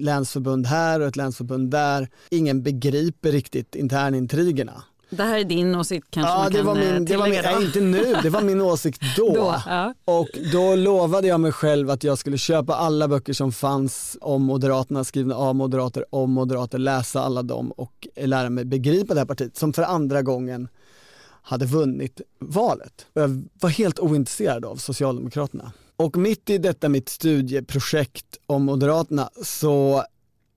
länsförbund 0.00 0.66
här 0.66 1.00
och 1.00 1.06
ett 1.06 1.16
länsförbund 1.16 1.70
där. 1.70 2.08
Ingen 2.30 2.62
begriper 2.62 3.32
riktigt 3.32 3.74
internintrigerna. 3.74 4.84
Det 5.16 5.22
här 5.22 5.38
är 5.38 5.44
din 5.44 5.74
åsikt 5.74 6.06
kanske 6.10 6.32
ja, 6.32 6.38
man 6.38 6.52
det 6.52 6.56
kan 6.56 6.66
var 6.66 6.74
min, 6.74 6.94
eh, 6.94 7.00
det 7.00 7.16
var 7.16 7.28
min, 7.28 7.42
nej, 7.42 7.64
inte 7.64 7.80
nu, 7.80 8.14
det 8.22 8.30
var 8.30 8.42
min 8.42 8.60
åsikt 8.60 9.02
då. 9.16 9.34
Då, 9.34 9.62
ja. 9.66 9.94
Och 10.04 10.28
då 10.52 10.76
lovade 10.76 11.28
jag 11.28 11.40
mig 11.40 11.52
själv 11.52 11.90
att 11.90 12.04
jag 12.04 12.18
skulle 12.18 12.38
köpa 12.38 12.74
alla 12.74 13.08
böcker 13.08 13.32
som 13.32 13.52
fanns 13.52 14.18
om 14.20 14.42
Moderaterna, 14.42 15.04
skrivna 15.04 15.34
av 15.34 15.54
moderater, 15.54 16.04
om 16.10 16.32
moderater, 16.32 16.78
läsa 16.78 17.22
alla 17.22 17.42
dem 17.42 17.70
och 17.70 18.08
lära 18.16 18.50
mig 18.50 18.64
begripa 18.64 19.14
det 19.14 19.20
här 19.20 19.26
partiet 19.26 19.56
som 19.56 19.72
för 19.72 19.82
andra 19.82 20.22
gången 20.22 20.68
hade 21.42 21.66
vunnit 21.66 22.20
valet. 22.38 23.06
Och 23.12 23.22
jag 23.22 23.44
var 23.60 23.70
helt 23.70 23.98
ointresserad 23.98 24.64
av 24.64 24.76
Socialdemokraterna. 24.76 25.72
Och 25.96 26.16
mitt 26.16 26.50
i 26.50 26.58
detta 26.58 26.88
mitt 26.88 27.08
studieprojekt 27.08 28.38
om 28.46 28.64
Moderaterna 28.64 29.30
så 29.42 30.04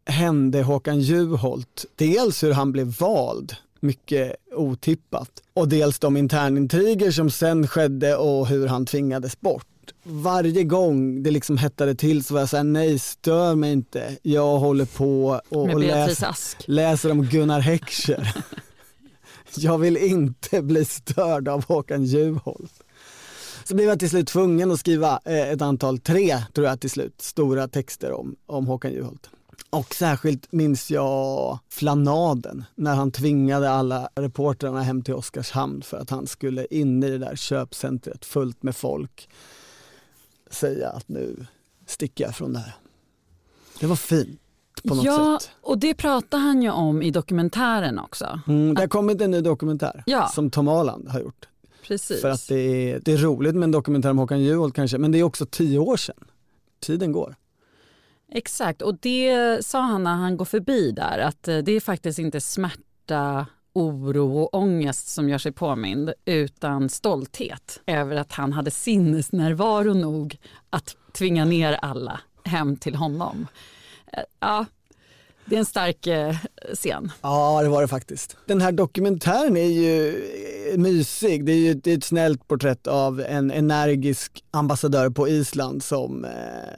hände 0.05 0.63
Håkan 0.63 0.99
Juholt, 0.99 1.85
dels 1.95 2.43
hur 2.43 2.51
han 2.51 2.71
blev 2.71 2.87
vald, 2.99 3.55
mycket 3.85 4.35
otippat, 4.51 5.29
och 5.53 5.67
dels 5.67 5.99
de 5.99 6.17
internintriger 6.17 7.11
som 7.11 7.29
sen 7.29 7.67
skedde 7.67 8.15
och 8.15 8.47
hur 8.47 8.67
han 8.67 8.85
tvingades 8.85 9.41
bort. 9.41 9.67
Varje 10.03 10.63
gång 10.63 11.23
det 11.23 11.31
liksom 11.31 11.57
hettade 11.57 11.95
till 11.95 12.23
så 12.23 12.33
var 12.33 12.41
jag 12.41 12.49
såhär, 12.49 12.63
nej 12.63 12.99
stör 12.99 13.55
mig 13.55 13.71
inte, 13.71 14.17
jag 14.21 14.57
håller 14.57 14.85
på 14.85 15.41
och, 15.49 15.73
och 15.73 15.79
läser, 15.79 16.27
Ask. 16.27 16.57
läser 16.67 17.11
om 17.11 17.25
Gunnar 17.25 17.59
Heckscher. 17.59 18.35
jag 19.57 19.77
vill 19.77 19.97
inte 19.97 20.61
bli 20.61 20.85
störd 20.85 21.47
av 21.47 21.65
Håkan 21.65 22.03
Juholt. 22.03 22.73
Så 23.63 23.75
blev 23.75 23.87
jag 23.87 23.99
till 23.99 24.09
slut 24.09 24.27
tvungen 24.27 24.71
att 24.71 24.79
skriva 24.79 25.19
eh, 25.25 25.49
ett 25.49 25.61
antal, 25.61 25.99
tre 25.99 26.37
tror 26.53 26.67
jag 26.67 26.79
till 26.79 26.89
slut, 26.89 27.21
stora 27.21 27.67
texter 27.67 28.11
om, 28.11 28.35
om 28.45 28.67
Håkan 28.67 28.91
Juholt. 28.91 29.29
Och 29.69 29.95
särskilt 29.95 30.51
minns 30.51 30.91
jag 30.91 31.59
flanaden 31.69 32.63
när 32.75 32.95
han 32.95 33.11
tvingade 33.11 33.69
alla 33.69 34.09
reportrarna 34.15 34.81
hem 34.81 35.01
till 35.01 35.13
Oskarshamn 35.13 35.81
för 35.81 35.97
att 35.97 36.09
han 36.09 36.27
skulle 36.27 36.67
in 36.69 37.03
i 37.03 37.09
det 37.09 37.17
där 37.17 37.35
köpcentret 37.35 38.25
fullt 38.25 38.63
med 38.63 38.75
folk 38.75 39.29
säga 40.49 40.89
att 40.89 41.09
nu 41.09 41.45
sticker 41.85 42.23
jag 42.23 42.35
från 42.35 42.53
det 42.53 42.59
här. 42.59 42.75
Det 43.79 43.85
var 43.87 43.95
fint 43.95 44.39
på 44.87 44.95
något 44.95 45.05
Ja, 45.05 45.37
sätt. 45.41 45.51
och 45.61 45.77
det 45.77 45.93
pratar 45.93 46.37
han 46.37 46.61
ju 46.61 46.69
om 46.71 47.01
i 47.01 47.11
dokumentären 47.11 47.99
också. 47.99 48.39
Mm, 48.47 48.73
det 48.75 48.81
har 48.81 48.87
kommit 48.87 49.21
en 49.21 49.31
ny 49.31 49.41
dokumentär 49.41 50.03
Ja. 50.05 50.27
som 50.27 50.49
Tom 50.49 50.67
Aland 50.67 51.09
har 51.09 51.19
gjort. 51.19 51.47
Precis. 51.83 52.21
För 52.21 52.29
att 52.29 52.47
det 52.47 52.91
är, 52.91 52.99
det 53.05 53.13
är 53.13 53.17
roligt 53.17 53.55
med 53.55 53.63
en 53.63 53.71
dokumentär 53.71 54.09
om 54.09 54.17
Håkan 54.17 54.39
Juholt 54.43 54.75
kanske, 54.75 54.97
men 54.97 55.11
det 55.11 55.19
är 55.19 55.23
också 55.23 55.45
tio 55.45 55.79
år 55.79 55.97
sedan. 55.97 56.23
Tiden 56.79 57.11
går. 57.11 57.35
Exakt, 58.31 58.81
och 58.81 58.97
det 59.01 59.65
sa 59.65 59.81
han 59.81 60.03
när 60.03 60.15
han 60.15 60.37
går 60.37 60.45
förbi 60.45 60.91
där 60.91 61.19
att 61.19 61.47
eh, 61.47 61.57
det 61.57 61.71
är 61.71 61.79
faktiskt 61.79 62.19
inte 62.19 62.41
smärta, 62.41 63.45
oro 63.73 64.39
och 64.39 64.53
ångest 64.53 65.07
som 65.07 65.29
gör 65.29 65.37
sig 65.37 65.51
påmind 65.51 66.13
utan 66.25 66.89
stolthet 66.89 67.81
över 67.85 68.15
att 68.15 68.31
han 68.31 68.53
hade 68.53 68.71
sinnesnärvaro 68.71 69.93
nog 69.93 70.37
att 70.69 70.95
tvinga 71.11 71.45
ner 71.45 71.73
alla 71.73 72.19
hem 72.43 72.77
till 72.77 72.95
honom. 72.95 73.47
Eh, 74.13 74.23
ja, 74.39 74.65
det 75.45 75.55
är 75.55 75.59
en 75.59 75.65
stark 75.65 76.07
eh, 76.07 76.35
scen. 76.73 77.11
Ja, 77.21 77.59
det 77.63 77.69
var 77.69 77.81
det 77.81 77.87
faktiskt. 77.87 78.37
Den 78.45 78.61
här 78.61 78.71
dokumentären 78.71 79.57
är 79.57 79.67
ju 79.69 80.09
eh, 80.71 80.77
mysig. 80.77 81.45
Det 81.45 81.51
är 81.51 81.57
ju 81.57 81.73
det 81.73 81.91
är 81.91 81.97
ett 81.97 82.03
snällt 82.03 82.47
porträtt 82.47 82.87
av 82.87 83.21
en 83.21 83.51
energisk 83.51 84.43
ambassadör 84.51 85.09
på 85.09 85.27
Island 85.27 85.83
som 85.83 86.25
eh, 86.25 86.31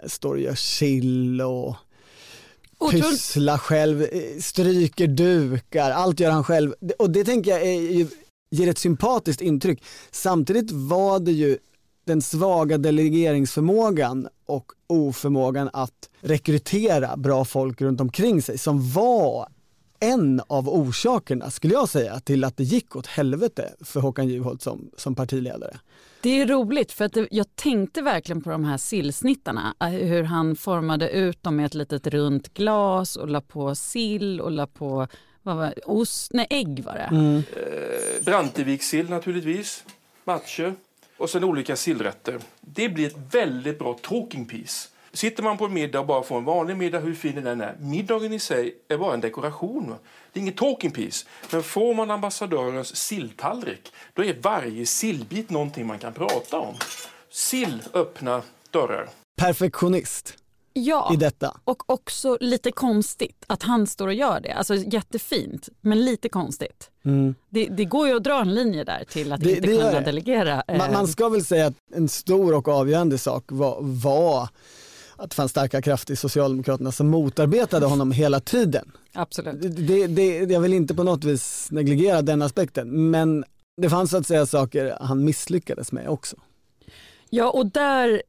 står 0.07 0.33
och 0.33 0.39
gör 0.39 0.55
sill 0.55 1.41
och 1.41 1.75
Otroligt. 2.79 3.09
pysslar 3.09 3.57
själv, 3.57 4.01
eh, 4.01 4.39
stryker 4.41 5.07
dukar, 5.07 5.91
allt 5.91 6.19
gör 6.19 6.31
han 6.31 6.43
själv. 6.43 6.73
Och 6.99 7.09
det 7.09 7.23
tänker 7.23 7.51
jag 7.51 7.61
är 7.61 7.91
ju, 7.91 8.07
ger 8.49 8.69
ett 8.69 8.77
sympatiskt 8.77 9.41
intryck. 9.41 9.83
Samtidigt 10.11 10.71
var 10.71 11.19
det 11.19 11.31
ju 11.31 11.57
den 12.07 12.21
svaga 12.21 12.77
delegeringsförmågan 12.77 14.27
och 14.45 14.71
oförmågan 14.87 15.69
att 15.73 16.09
rekrytera 16.21 17.17
bra 17.17 17.45
folk 17.45 17.81
runt 17.81 18.01
omkring 18.01 18.41
sig 18.41 18.57
som 18.57 18.91
var 18.91 19.47
en 19.99 20.41
av 20.47 20.69
orsakerna, 20.69 21.51
skulle 21.51 21.73
jag 21.73 21.89
säga, 21.89 22.19
till 22.19 22.43
att 22.43 22.57
det 22.57 22.63
gick 22.63 22.95
åt 22.95 23.07
helvete 23.07 23.73
för 23.81 23.99
Håkan 23.99 24.27
Juholt 24.27 24.61
som, 24.61 24.91
som 24.97 25.15
partiledare. 25.15 25.77
Det 26.21 26.41
är 26.41 26.47
roligt 26.47 26.91
för 26.91 27.05
att 27.05 27.13
det, 27.13 27.27
jag 27.31 27.55
tänkte 27.55 28.01
verkligen 28.01 28.41
på 28.41 28.49
de 28.49 28.63
här 28.65 28.77
sillsnittarna. 28.77 29.75
eh, 29.79 29.87
Hur 29.89 30.23
han 30.23 30.55
formade 30.55 31.09
ut 31.09 31.43
dem 31.43 31.55
med 31.55 31.65
ett 31.65 31.73
litet 31.73 32.07
runt 32.07 32.53
glas 32.53 33.15
och 33.15 33.27
la 33.29 33.41
på 33.41 33.75
sill 33.75 34.41
och 34.41 34.51
la 34.51 34.67
på 34.67 35.07
vad 35.43 35.55
var, 35.57 35.73
ost, 35.85 36.33
nej 36.33 36.47
ägg 36.49 36.83
var 36.83 36.93
det. 36.93 37.15
Mm. 37.15 37.35
Eh, 37.37 38.25
Brantevikssill 38.25 39.09
naturligtvis, 39.09 39.83
matcher 40.23 40.73
och 41.17 41.29
sen 41.29 41.43
olika 41.43 41.75
sillrätter. 41.75 42.39
Det 42.61 42.89
blir 42.89 43.07
ett 43.07 43.33
väldigt 43.33 43.79
bra 43.79 43.93
talking 43.93 44.45
piece. 44.45 44.89
Sitter 45.13 45.43
man 45.43 45.57
på 45.57 45.65
en 45.65 45.73
middag 45.73 45.99
och 45.99 46.05
bara 46.05 46.23
får 46.23 46.37
en 46.37 46.43
vanlig 46.43 46.77
middag, 46.77 46.99
hur 46.99 47.13
fin 47.13 47.35
den 47.35 47.47
än 47.47 47.61
är, 47.61 47.75
middagen 47.79 48.33
i 48.33 48.39
sig 48.39 48.75
är 48.87 48.97
bara 48.97 49.13
en 49.13 49.21
dekoration. 49.21 49.95
Det 50.33 50.39
är 50.39 50.41
inget 50.41 50.57
talking 50.57 50.91
piece. 50.91 51.27
Men 51.51 51.63
får 51.63 51.93
man 51.93 52.11
ambassadörens 52.11 52.95
silltallrik, 52.95 53.93
då 54.13 54.23
är 54.23 54.37
varje 54.41 54.85
sillbit 54.85 55.49
någonting 55.49 55.87
man 55.87 55.99
kan 55.99 56.13
prata 56.13 56.59
om. 56.59 56.75
Sill 57.29 57.83
öppnar 57.93 58.41
dörrar. 58.71 59.09
Perfektionist 59.35 60.37
Ja, 60.85 61.13
i 61.13 61.17
detta. 61.17 61.57
och 61.63 61.89
också 61.89 62.37
lite 62.41 62.71
konstigt 62.71 63.43
att 63.47 63.63
han 63.63 63.87
står 63.87 64.07
och 64.07 64.13
gör 64.13 64.39
det. 64.39 64.51
Alltså 64.53 64.75
jättefint, 64.75 65.69
men 65.81 66.05
lite 66.05 66.29
konstigt. 66.29 66.89
Det, 67.49 67.65
det 67.65 67.85
går 67.85 68.07
ju 68.07 68.15
att 68.15 68.23
dra 68.23 68.41
en 68.41 68.53
linje 68.55 68.83
där 68.83 69.03
till 69.09 69.31
att 69.33 69.41
Det- 69.41 69.49
inte 69.49 69.61
det 69.67 69.77
kunna 69.77 70.01
delegera. 70.01 70.63
eh, 70.67 70.77
Man, 70.77 70.93
man 70.93 71.07
ska 71.07 71.29
väl 71.29 71.45
säga 71.45 71.65
att 71.67 71.73
en 71.95 72.09
stor 72.09 72.53
och 72.55 72.67
avgörande 72.67 73.17
sak 73.17 73.43
var, 73.47 73.77
var 73.81 74.49
att 75.15 75.29
det 75.29 75.35
fanns 75.35 75.51
starka 75.51 75.81
krafter 75.81 76.13
i 76.13 76.15
Socialdemokraterna 76.15 76.91
som 76.91 77.07
motarbetade 77.09 77.85
honom 77.85 78.11
hela 78.11 78.39
tiden. 78.39 78.91
Absolut. 79.13 79.55
Det, 79.87 80.07
det, 80.07 80.37
jag 80.51 80.59
vill 80.59 80.73
inte 80.73 80.95
på 80.95 81.03
något 81.03 81.23
vis 81.23 81.67
negligera 81.71 82.21
den 82.21 82.41
aspekten, 82.41 83.09
men 83.11 83.43
det 83.81 83.89
fanns 83.89 84.11
så 84.11 84.17
att 84.17 84.27
säga 84.27 84.45
saker 84.45 84.97
han 85.01 85.23
misslyckades 85.25 85.91
med 85.91 86.09
också. 86.09 86.35
Ja, 87.29 87.49
och 87.51 87.65
där 87.65 88.21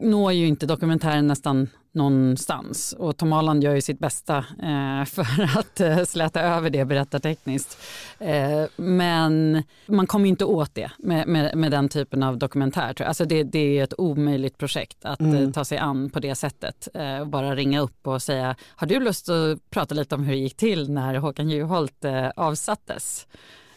når 0.00 0.32
ju 0.32 0.46
inte 0.46 0.66
dokumentären 0.66 1.26
nästan 1.26 1.68
någonstans. 1.92 2.94
Och 2.98 3.16
Tom 3.16 3.32
Aland 3.32 3.64
gör 3.64 3.74
ju 3.74 3.80
sitt 3.80 3.98
bästa 3.98 4.36
eh, 4.38 5.04
för 5.06 5.58
att 5.58 5.80
eh, 5.80 6.04
släta 6.04 6.40
över 6.40 6.70
det 6.70 6.84
berättartekniskt. 6.84 7.78
Eh, 8.18 8.64
men 8.76 9.62
man 9.86 10.06
kommer 10.06 10.24
ju 10.24 10.30
inte 10.30 10.44
åt 10.44 10.74
det 10.74 10.90
med, 10.98 11.28
med, 11.28 11.56
med 11.56 11.70
den 11.70 11.88
typen 11.88 12.22
av 12.22 12.38
dokumentär. 12.38 12.92
Tror 12.92 13.04
jag. 13.04 13.08
Alltså 13.08 13.24
det, 13.24 13.42
det 13.42 13.78
är 13.78 13.84
ett 13.84 13.94
omöjligt 13.98 14.58
projekt 14.58 15.04
att 15.04 15.20
eh, 15.20 15.50
ta 15.50 15.64
sig 15.64 15.78
an 15.78 16.10
på 16.10 16.20
det 16.20 16.34
sättet. 16.34 16.88
Och 17.20 17.26
bara 17.26 17.54
ringa 17.54 17.80
upp 17.80 18.06
och 18.06 18.22
säga, 18.22 18.56
har 18.76 18.86
du 18.86 19.00
lust 19.00 19.28
att 19.28 19.70
prata 19.70 19.94
lite 19.94 20.14
om 20.14 20.24
hur 20.24 20.32
det 20.32 20.38
gick 20.38 20.56
till 20.56 20.90
när 20.90 21.14
Håkan 21.14 21.50
Juholt 21.50 22.04
avsattes 22.36 23.26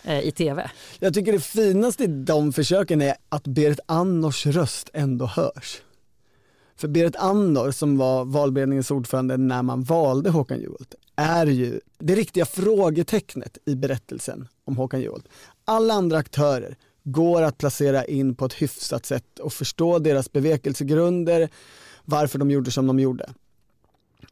Eh, 0.03 0.19
i 0.19 0.31
tv? 0.31 0.71
Jag 0.99 1.13
tycker 1.13 1.31
det 1.31 1.39
finaste 1.39 2.03
i 2.03 2.07
de 2.07 2.53
försöken 2.53 3.01
är 3.01 3.15
att 3.29 3.47
Berit 3.47 3.79
Andnors 3.85 4.45
röst 4.45 4.89
ändå 4.93 5.25
hörs. 5.25 5.81
För 6.75 6.87
Berit 6.87 7.15
Andor 7.15 7.71
som 7.71 7.97
var 7.97 8.25
valberedningens 8.25 8.91
ordförande 8.91 9.37
när 9.37 9.63
man 9.63 9.83
valde 9.83 10.29
Håkan 10.29 10.59
Juholt 10.59 10.95
är 11.15 11.45
ju 11.45 11.79
det 11.99 12.15
riktiga 12.15 12.45
frågetecknet 12.45 13.57
i 13.65 13.75
berättelsen 13.75 14.47
om 14.65 14.77
Håkan 14.77 15.01
Juholt. 15.01 15.27
Alla 15.65 15.93
andra 15.93 16.17
aktörer 16.17 16.75
går 17.03 17.41
att 17.41 17.57
placera 17.57 18.05
in 18.05 18.35
på 18.35 18.45
ett 18.45 18.53
hyfsat 18.53 19.05
sätt 19.05 19.39
och 19.39 19.53
förstå 19.53 19.99
deras 19.99 20.31
bevekelsegrunder, 20.31 21.49
varför 22.05 22.39
de 22.39 22.51
gjorde 22.51 22.71
som 22.71 22.87
de 22.87 22.99
gjorde. 22.99 23.29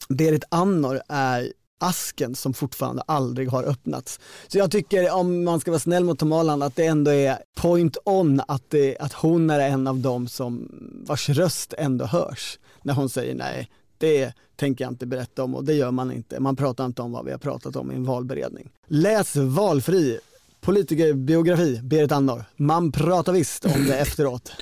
Berit 0.09 0.43
Andor 0.49 1.01
är 1.07 1.53
asken 1.79 2.35
som 2.35 2.53
fortfarande 2.53 3.03
aldrig 3.05 3.49
har 3.49 3.63
öppnats. 3.63 4.19
Så 4.47 4.57
jag 4.57 4.71
tycker, 4.71 5.13
om 5.13 5.43
man 5.43 5.59
ska 5.59 5.71
vara 5.71 5.79
snäll 5.79 6.03
mot 6.03 6.19
Tom 6.19 6.31
Holland, 6.31 6.63
att 6.63 6.75
det 6.75 6.85
ändå 6.85 7.11
är 7.11 7.37
point 7.55 7.97
on 8.05 8.41
att, 8.47 8.69
det, 8.69 8.97
att 8.97 9.13
hon 9.13 9.49
är 9.49 9.59
en 9.59 9.87
av 9.87 9.97
dem 9.97 10.27
som 10.27 10.69
vars 11.07 11.29
röst 11.29 11.73
ändå 11.77 12.05
hörs 12.05 12.59
när 12.81 12.93
hon 12.93 13.09
säger 13.09 13.35
nej, 13.35 13.69
det 13.97 14.33
tänker 14.55 14.85
jag 14.85 14.91
inte 14.91 15.05
berätta 15.05 15.43
om 15.43 15.55
och 15.55 15.63
det 15.63 15.73
gör 15.73 15.91
man 15.91 16.11
inte. 16.11 16.39
Man 16.39 16.55
pratar 16.55 16.85
inte 16.85 17.01
om 17.01 17.11
vad 17.11 17.25
vi 17.25 17.31
har 17.31 17.37
pratat 17.37 17.75
om 17.75 17.91
i 17.91 17.95
en 17.95 18.05
valberedning. 18.05 18.69
Läs 18.87 19.35
valfri 19.35 20.19
politikerbiografi, 20.61 21.79
Berit 21.83 22.11
Andor. 22.11 22.45
Man 22.55 22.91
pratar 22.91 23.33
visst 23.33 23.65
om 23.65 23.85
det 23.85 23.99
efteråt. 23.99 24.51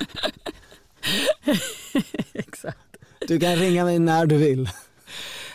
Exakt. 2.32 2.78
Du 3.28 3.40
kan 3.40 3.56
ringa 3.56 3.84
mig 3.84 3.98
när 3.98 4.26
du 4.26 4.36
vill. 4.36 4.70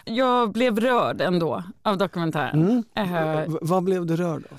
Jag 0.06 0.52
blev 0.52 0.80
rörd 0.80 1.22
ändå 1.22 1.64
av 1.82 1.98
dokumentären. 1.98 2.84
Mm. 2.96 3.48
Uh, 3.48 3.58
vad 3.62 3.84
blev 3.84 4.06
du 4.06 4.16
rörd 4.16 4.44
av? 4.52 4.58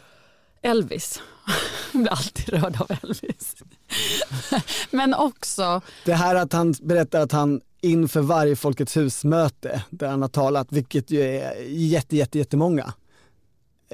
Elvis. 0.63 1.23
Jag 1.93 2.03
blir 2.03 2.13
alltid 2.13 2.49
rörd 2.49 2.81
av 2.81 2.91
Elvis. 3.03 3.57
Men 4.91 5.15
också... 5.15 5.81
Det 6.05 6.15
här 6.15 6.35
att 6.35 6.53
han 6.53 6.75
berättar 6.83 7.21
att 7.21 7.33
han 7.33 7.61
inför 7.81 8.21
varje 8.21 8.57
Folkets 8.57 8.97
husmöte 8.97 9.85
där 9.91 10.09
han 10.09 10.23
har 10.23 10.29
talat, 10.29 10.73
vilket 10.73 11.11
ju 11.11 11.23
är 11.23 11.63
jätte, 11.69 12.17
jätte, 12.17 12.39
jättemånga, 12.39 12.93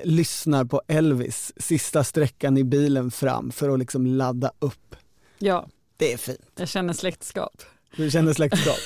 lyssnar 0.04 0.64
på 0.64 0.82
Elvis 0.88 1.52
sista 1.56 2.04
sträckan 2.04 2.58
i 2.58 2.64
bilen 2.64 3.10
fram 3.10 3.50
för 3.50 3.68
att 3.68 3.78
liksom 3.78 4.06
ladda 4.06 4.52
upp. 4.58 4.96
Ja. 5.38 5.68
Det 5.96 6.12
är 6.12 6.16
fint. 6.16 6.50
Jag 6.56 6.68
känner 6.68 6.92
släktskap. 6.92 7.62
Du 7.96 8.10
känner 8.10 8.32
släktskap? 8.32 8.78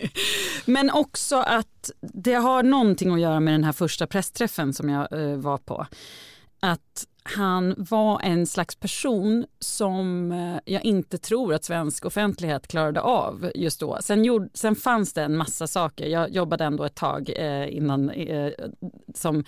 Men 0.64 0.90
också 0.90 1.36
att 1.36 1.90
det 2.00 2.34
har 2.34 2.62
någonting 2.62 3.14
att 3.14 3.20
göra 3.20 3.40
med 3.40 3.54
den 3.54 3.64
här 3.64 3.72
första 3.72 4.06
pressträffen 4.06 4.72
som 4.72 4.88
jag 4.88 5.12
eh, 5.12 5.36
var 5.36 5.58
på. 5.58 5.86
Att 6.60 7.06
han 7.22 7.74
var 7.78 8.20
en 8.20 8.46
slags 8.46 8.76
person 8.76 9.46
som 9.58 10.32
eh, 10.32 10.56
jag 10.64 10.84
inte 10.84 11.18
tror 11.18 11.54
att 11.54 11.64
svensk 11.64 12.04
offentlighet 12.04 12.68
klarade 12.68 13.00
av 13.00 13.50
just 13.54 13.80
då. 13.80 13.98
Sen, 14.00 14.24
gjord, 14.24 14.48
sen 14.54 14.76
fanns 14.76 15.12
det 15.12 15.22
en 15.22 15.36
massa 15.36 15.66
saker. 15.66 16.06
Jag 16.06 16.30
jobbade 16.30 16.64
ändå 16.64 16.84
ett 16.84 16.94
tag 16.94 17.30
eh, 17.36 17.76
innan 17.76 18.10
eh, 18.10 18.52
som 19.14 19.44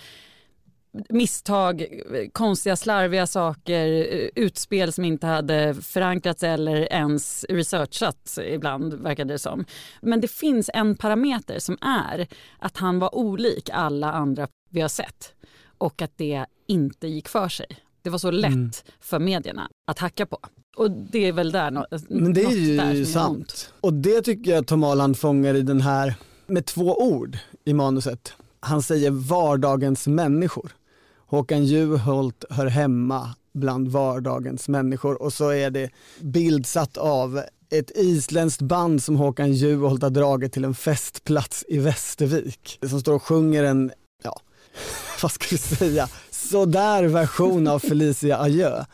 misstag, 1.09 2.01
konstiga 2.31 2.75
slarviga 2.75 3.27
saker, 3.27 3.87
utspel 4.35 4.93
som 4.93 5.05
inte 5.05 5.27
hade 5.27 5.73
förankrats 5.73 6.43
eller 6.43 6.93
ens 6.93 7.45
researchats 7.49 8.37
ibland 8.37 8.93
verkade 8.93 9.33
det 9.33 9.39
som. 9.39 9.65
Men 10.01 10.21
det 10.21 10.31
finns 10.31 10.69
en 10.73 10.95
parameter 10.95 11.59
som 11.59 11.77
är 11.81 12.27
att 12.59 12.77
han 12.77 12.99
var 12.99 13.15
olik 13.15 13.69
alla 13.73 14.11
andra 14.11 14.47
vi 14.69 14.81
har 14.81 14.89
sett 14.89 15.33
och 15.77 16.01
att 16.01 16.17
det 16.17 16.45
inte 16.67 17.07
gick 17.07 17.27
för 17.27 17.49
sig. 17.49 17.67
Det 18.01 18.09
var 18.09 18.17
så 18.17 18.31
lätt 18.31 18.53
mm. 18.53 18.71
för 18.99 19.19
medierna 19.19 19.69
att 19.87 19.99
hacka 19.99 20.25
på. 20.25 20.37
Och 20.75 20.91
det 20.91 21.27
är 21.27 21.31
väl 21.31 21.51
där 21.51 21.71
något 21.71 22.09
Men 22.09 22.33
det 22.33 22.43
är 22.43 22.93
ju 22.93 23.05
sant. 23.05 23.73
Och 23.81 23.93
det 23.93 24.21
tycker 24.21 24.51
jag 24.51 24.67
Tom 24.67 24.83
Aland 24.83 25.17
fångar 25.17 25.53
i 25.53 25.61
den 25.61 25.81
här 25.81 26.15
med 26.47 26.65
två 26.65 27.01
ord 27.01 27.37
i 27.65 27.73
manuset. 27.73 28.33
Han 28.59 28.81
säger 28.81 29.11
vardagens 29.11 30.07
människor. 30.07 30.71
Håkan 31.33 31.65
Juholt 31.65 32.45
hör 32.49 32.65
hemma 32.65 33.29
bland 33.53 33.87
vardagens 33.87 34.67
människor 34.67 35.21
och 35.21 35.33
så 35.33 35.49
är 35.49 35.69
det 35.69 35.89
bildsatt 36.19 36.97
av 36.97 37.41
ett 37.69 37.91
isländskt 37.95 38.61
band 38.61 39.03
som 39.03 39.15
Håkan 39.15 39.53
Juholt 39.53 40.01
har 40.01 40.09
dragit 40.09 40.53
till 40.53 40.65
en 40.65 40.75
festplats 40.75 41.65
i 41.67 41.77
Västervik. 41.77 42.79
Som 42.89 42.99
står 42.99 43.13
och 43.13 43.23
sjunger 43.23 43.63
en, 43.63 43.91
ja, 44.23 44.39
vad 45.21 45.31
ska 45.31 45.45
vi 45.51 45.57
säga, 45.57 46.07
sådär 46.31 47.03
version 47.03 47.67
av 47.67 47.79
Felicia 47.79 48.39
Adjö. 48.39 48.85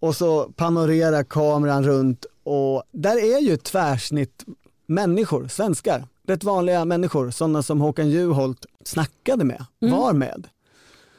Och 0.00 0.16
så 0.16 0.44
panorerar 0.44 1.24
kameran 1.24 1.84
runt 1.84 2.26
och 2.42 2.82
där 2.92 3.36
är 3.36 3.40
ju 3.40 3.56
tvärsnitt 3.56 4.44
människor, 4.86 5.48
svenskar, 5.48 6.06
rätt 6.26 6.44
vanliga 6.44 6.84
människor, 6.84 7.30
sådana 7.30 7.62
som 7.62 7.80
Håkan 7.80 8.10
Juholt 8.10 8.66
snackade 8.84 9.44
med, 9.44 9.64
var 9.78 10.12
med. 10.12 10.48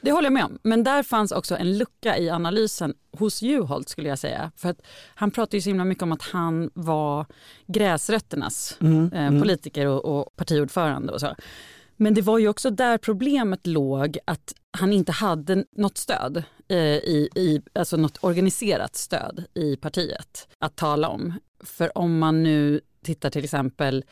Det 0.01 0.11
håller 0.11 0.25
jag 0.25 0.33
med 0.33 0.45
om. 0.45 0.59
Men 0.63 0.83
där 0.83 1.03
fanns 1.03 1.31
också 1.31 1.57
en 1.57 1.77
lucka 1.77 2.17
i 2.17 2.29
analysen 2.29 2.93
hos 3.17 3.41
Juholt 3.41 3.89
skulle 3.89 4.09
jag 4.09 4.19
säga. 4.19 4.51
För 4.55 4.69
att 4.69 4.81
han 5.15 5.31
pratade 5.31 5.57
ju 5.57 5.61
så 5.61 5.69
himla 5.69 5.85
mycket 5.85 6.03
om 6.03 6.11
att 6.11 6.21
han 6.21 6.69
var 6.73 7.25
gräsrötternas 7.67 8.77
mm, 8.81 9.13
eh, 9.13 9.27
mm. 9.27 9.41
politiker 9.41 9.87
och, 9.87 10.05
och 10.05 10.35
partiordförande 10.35 11.13
och 11.13 11.19
så. 11.19 11.35
Men 12.01 12.13
det 12.13 12.21
var 12.21 12.37
ju 12.37 12.47
också 12.47 12.69
där 12.69 12.97
problemet 12.97 13.67
låg 13.67 14.17
att 14.25 14.53
han 14.71 14.93
inte 14.93 15.11
hade 15.11 15.65
något 15.71 15.97
stöd, 15.97 16.43
eh, 16.67 16.77
i, 16.77 17.29
i, 17.35 17.61
alltså 17.73 17.97
något 17.97 18.17
organiserat 18.21 18.95
stöd 18.95 19.43
i 19.53 19.75
partiet 19.75 20.47
att 20.59 20.75
tala 20.75 21.09
om. 21.09 21.33
För 21.63 21.97
om 21.97 22.19
man 22.19 22.43
nu 22.43 22.81
tittar 23.03 23.29
till 23.29 23.43
exempel 23.43 24.03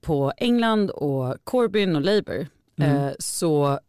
på 0.00 0.32
England 0.36 0.90
och 0.90 1.36
Corbyn 1.44 1.96
och 1.96 2.02
Labour 2.02 2.46
mm. 2.78 2.96
eh, 2.96 3.12
så 3.18 3.80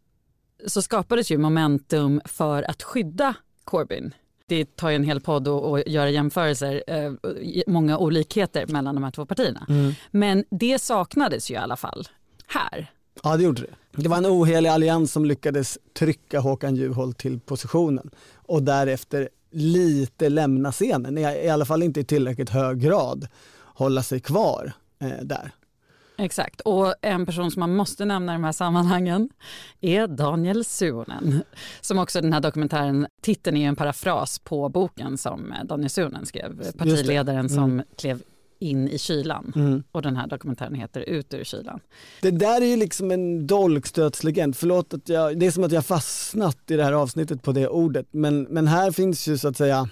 så 0.66 0.82
skapades 0.82 1.30
ju 1.30 1.38
momentum 1.38 2.20
för 2.24 2.70
att 2.70 2.82
skydda 2.82 3.34
Corbyn. 3.64 4.14
Det 4.46 4.76
tar 4.76 4.90
ju 4.90 4.96
en 4.96 5.04
hel 5.04 5.20
podd 5.20 5.48
att 5.48 5.86
göra 5.86 6.10
jämförelser, 6.10 6.82
eh, 6.86 7.12
många 7.66 7.98
olikheter 7.98 8.66
mellan 8.66 8.94
de 8.94 9.04
här 9.04 9.10
två 9.10 9.26
partierna. 9.26 9.66
Mm. 9.68 9.92
Men 10.10 10.44
det 10.50 10.78
saknades 10.78 11.50
ju 11.50 11.54
i 11.54 11.58
alla 11.58 11.76
fall 11.76 12.08
här. 12.46 12.90
Ja 13.22 13.36
det 13.36 13.42
gjorde 13.42 13.62
det. 13.62 14.02
Det 14.02 14.08
var 14.08 14.16
en 14.16 14.26
ohelig 14.26 14.70
allians 14.70 15.12
som 15.12 15.24
lyckades 15.24 15.78
trycka 15.98 16.40
Håkan 16.40 16.76
Juholt 16.76 17.18
till 17.18 17.40
positionen 17.40 18.10
och 18.34 18.62
därefter 18.62 19.28
lite 19.50 20.28
lämna 20.28 20.72
scenen, 20.72 21.18
i 21.18 21.48
alla 21.48 21.64
fall 21.64 21.82
inte 21.82 22.00
i 22.00 22.04
tillräckligt 22.04 22.50
hög 22.50 22.80
grad 22.80 23.28
hålla 23.74 24.02
sig 24.02 24.20
kvar 24.20 24.72
eh, 24.98 25.22
där. 25.22 25.52
Exakt, 26.22 26.60
och 26.60 26.94
en 27.02 27.26
person 27.26 27.50
som 27.50 27.60
man 27.60 27.74
måste 27.74 28.04
nämna 28.04 28.32
i 28.32 28.34
de 28.34 28.44
här 28.44 28.52
sammanhangen 28.52 29.28
är 29.80 30.06
Daniel 30.06 30.64
Suonen. 30.64 31.42
Som 31.80 31.98
också 31.98 32.20
den 32.20 32.32
här 32.32 32.40
dokumentären, 32.40 33.06
titeln 33.22 33.56
är 33.56 33.60
ju 33.60 33.66
en 33.66 33.76
parafras 33.76 34.38
på 34.38 34.68
boken 34.68 35.18
som 35.18 35.54
Daniel 35.64 35.90
Suonen 35.90 36.26
skrev, 36.26 36.72
partiledaren 36.72 37.38
mm. 37.38 37.48
som 37.48 37.82
klev 37.96 38.22
in 38.58 38.88
i 38.88 38.98
kylan. 38.98 39.52
Mm. 39.56 39.82
Och 39.92 40.02
den 40.02 40.16
här 40.16 40.26
dokumentären 40.26 40.74
heter 40.74 41.00
Ut 41.00 41.34
ur 41.34 41.44
kylan. 41.44 41.80
Det 42.20 42.30
där 42.30 42.60
är 42.60 42.66
ju 42.66 42.76
liksom 42.76 43.10
en 43.10 43.46
dolkstötslegend. 43.46 44.56
Förlåt 44.56 44.94
att 44.94 45.08
jag, 45.08 45.38
det 45.38 45.46
är 45.46 45.50
som 45.50 45.64
att 45.64 45.72
jag 45.72 45.86
fastnat 45.86 46.70
i 46.70 46.76
det 46.76 46.84
här 46.84 46.92
avsnittet 46.92 47.42
på 47.42 47.52
det 47.52 47.68
ordet. 47.68 48.06
Men, 48.10 48.42
men 48.42 48.66
här 48.66 48.90
finns 48.90 49.28
ju 49.28 49.38
så 49.38 49.48
att 49.48 49.56
säga 49.56 49.88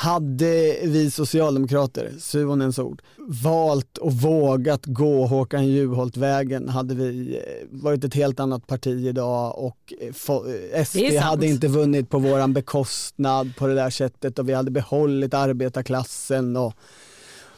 hade 0.00 0.78
vi 0.82 1.10
socialdemokrater, 1.10 2.12
Suonens 2.18 2.78
ord, 2.78 3.02
valt 3.18 3.98
och 3.98 4.12
vågat 4.12 4.86
gå 4.86 5.26
Håkan 5.26 5.66
Juholt-vägen 5.66 6.68
hade 6.68 6.94
vi 6.94 7.36
eh, 7.36 7.66
varit 7.70 8.04
ett 8.04 8.14
helt 8.14 8.40
annat 8.40 8.66
parti 8.66 9.06
idag 9.06 9.58
och 9.58 9.92
eh, 10.00 10.84
SD 10.84 11.16
hade 11.20 11.46
inte 11.46 11.68
vunnit 11.68 12.10
på 12.10 12.18
våran 12.18 12.52
bekostnad 12.52 13.56
på 13.56 13.66
det 13.66 13.74
där 13.74 13.90
sättet 13.90 14.38
och 14.38 14.48
vi 14.48 14.54
hade 14.54 14.70
behållit 14.70 15.34
arbetarklassen 15.34 16.56
och 16.56 16.74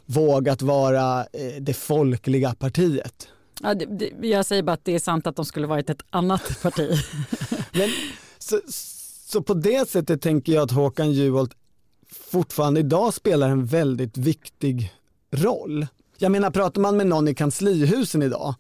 vågat 0.07 0.63
vara 0.63 1.21
eh, 1.21 1.61
det 1.61 1.75
folkliga 1.75 2.55
partiet. 2.55 3.29
Ja, 3.63 3.75
det, 3.75 3.87
det, 3.87 4.29
jag 4.29 4.47
säger 4.47 4.63
bara 4.63 4.73
att 4.73 4.85
det 4.85 4.95
är 4.95 4.99
sant 4.99 5.27
att 5.27 5.37
de 5.37 5.45
skulle 5.45 5.67
varit 5.67 5.91
ett 5.91 6.03
annat 6.11 6.63
parti. 6.63 6.91
Men, 7.73 7.91
så, 8.39 8.61
så 9.27 9.43
på 9.43 9.55
det 9.55 9.89
sättet 9.89 10.23
tänker 10.23 10.53
jag 10.53 10.63
att 10.63 10.71
Håkan 10.71 11.13
Juholt 11.13 11.53
fortfarande 12.33 12.81
idag 12.81 13.15
spelar 13.15 13.49
en 13.49 13.67
väldigt 13.67 14.17
viktig 14.17 14.93
roll. 15.31 15.87
Jag 16.19 16.33
menar, 16.33 16.51
pratar 16.51 16.81
man 16.81 16.97
med 16.97 17.07
någon 17.07 17.29
i 17.29 17.35
kanslihusen 17.35 18.23
idag 18.23 18.55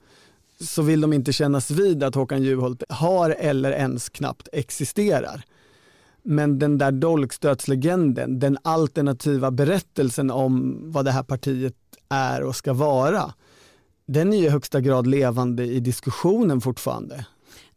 så 0.61 0.83
vill 0.83 1.01
de 1.01 1.13
inte 1.13 1.33
kännas 1.33 1.71
vid 1.71 2.03
att 2.03 2.15
Håkan 2.15 2.43
Juholt 2.43 2.83
har 2.89 3.31
eller 3.31 3.73
ens 3.73 4.09
knappt 4.09 4.49
existerar. 4.53 5.45
Men 6.23 6.59
den 6.59 6.79
där 6.79 6.93
dolkstötslegenden, 6.93 8.39
den 8.39 8.59
alternativa 8.63 9.51
berättelsen 9.51 10.31
om 10.31 10.81
vad 10.85 11.05
det 11.05 11.11
här 11.11 11.23
partiet 11.23 11.77
är 12.09 12.43
och 12.43 12.57
ska 12.57 12.73
vara, 12.73 13.35
den 14.07 14.33
är 14.33 14.37
i 14.37 14.49
högsta 14.49 14.81
grad 14.81 15.07
levande 15.07 15.65
i 15.65 15.81
diskussionen 15.81 16.61
fortfarande 16.61 17.27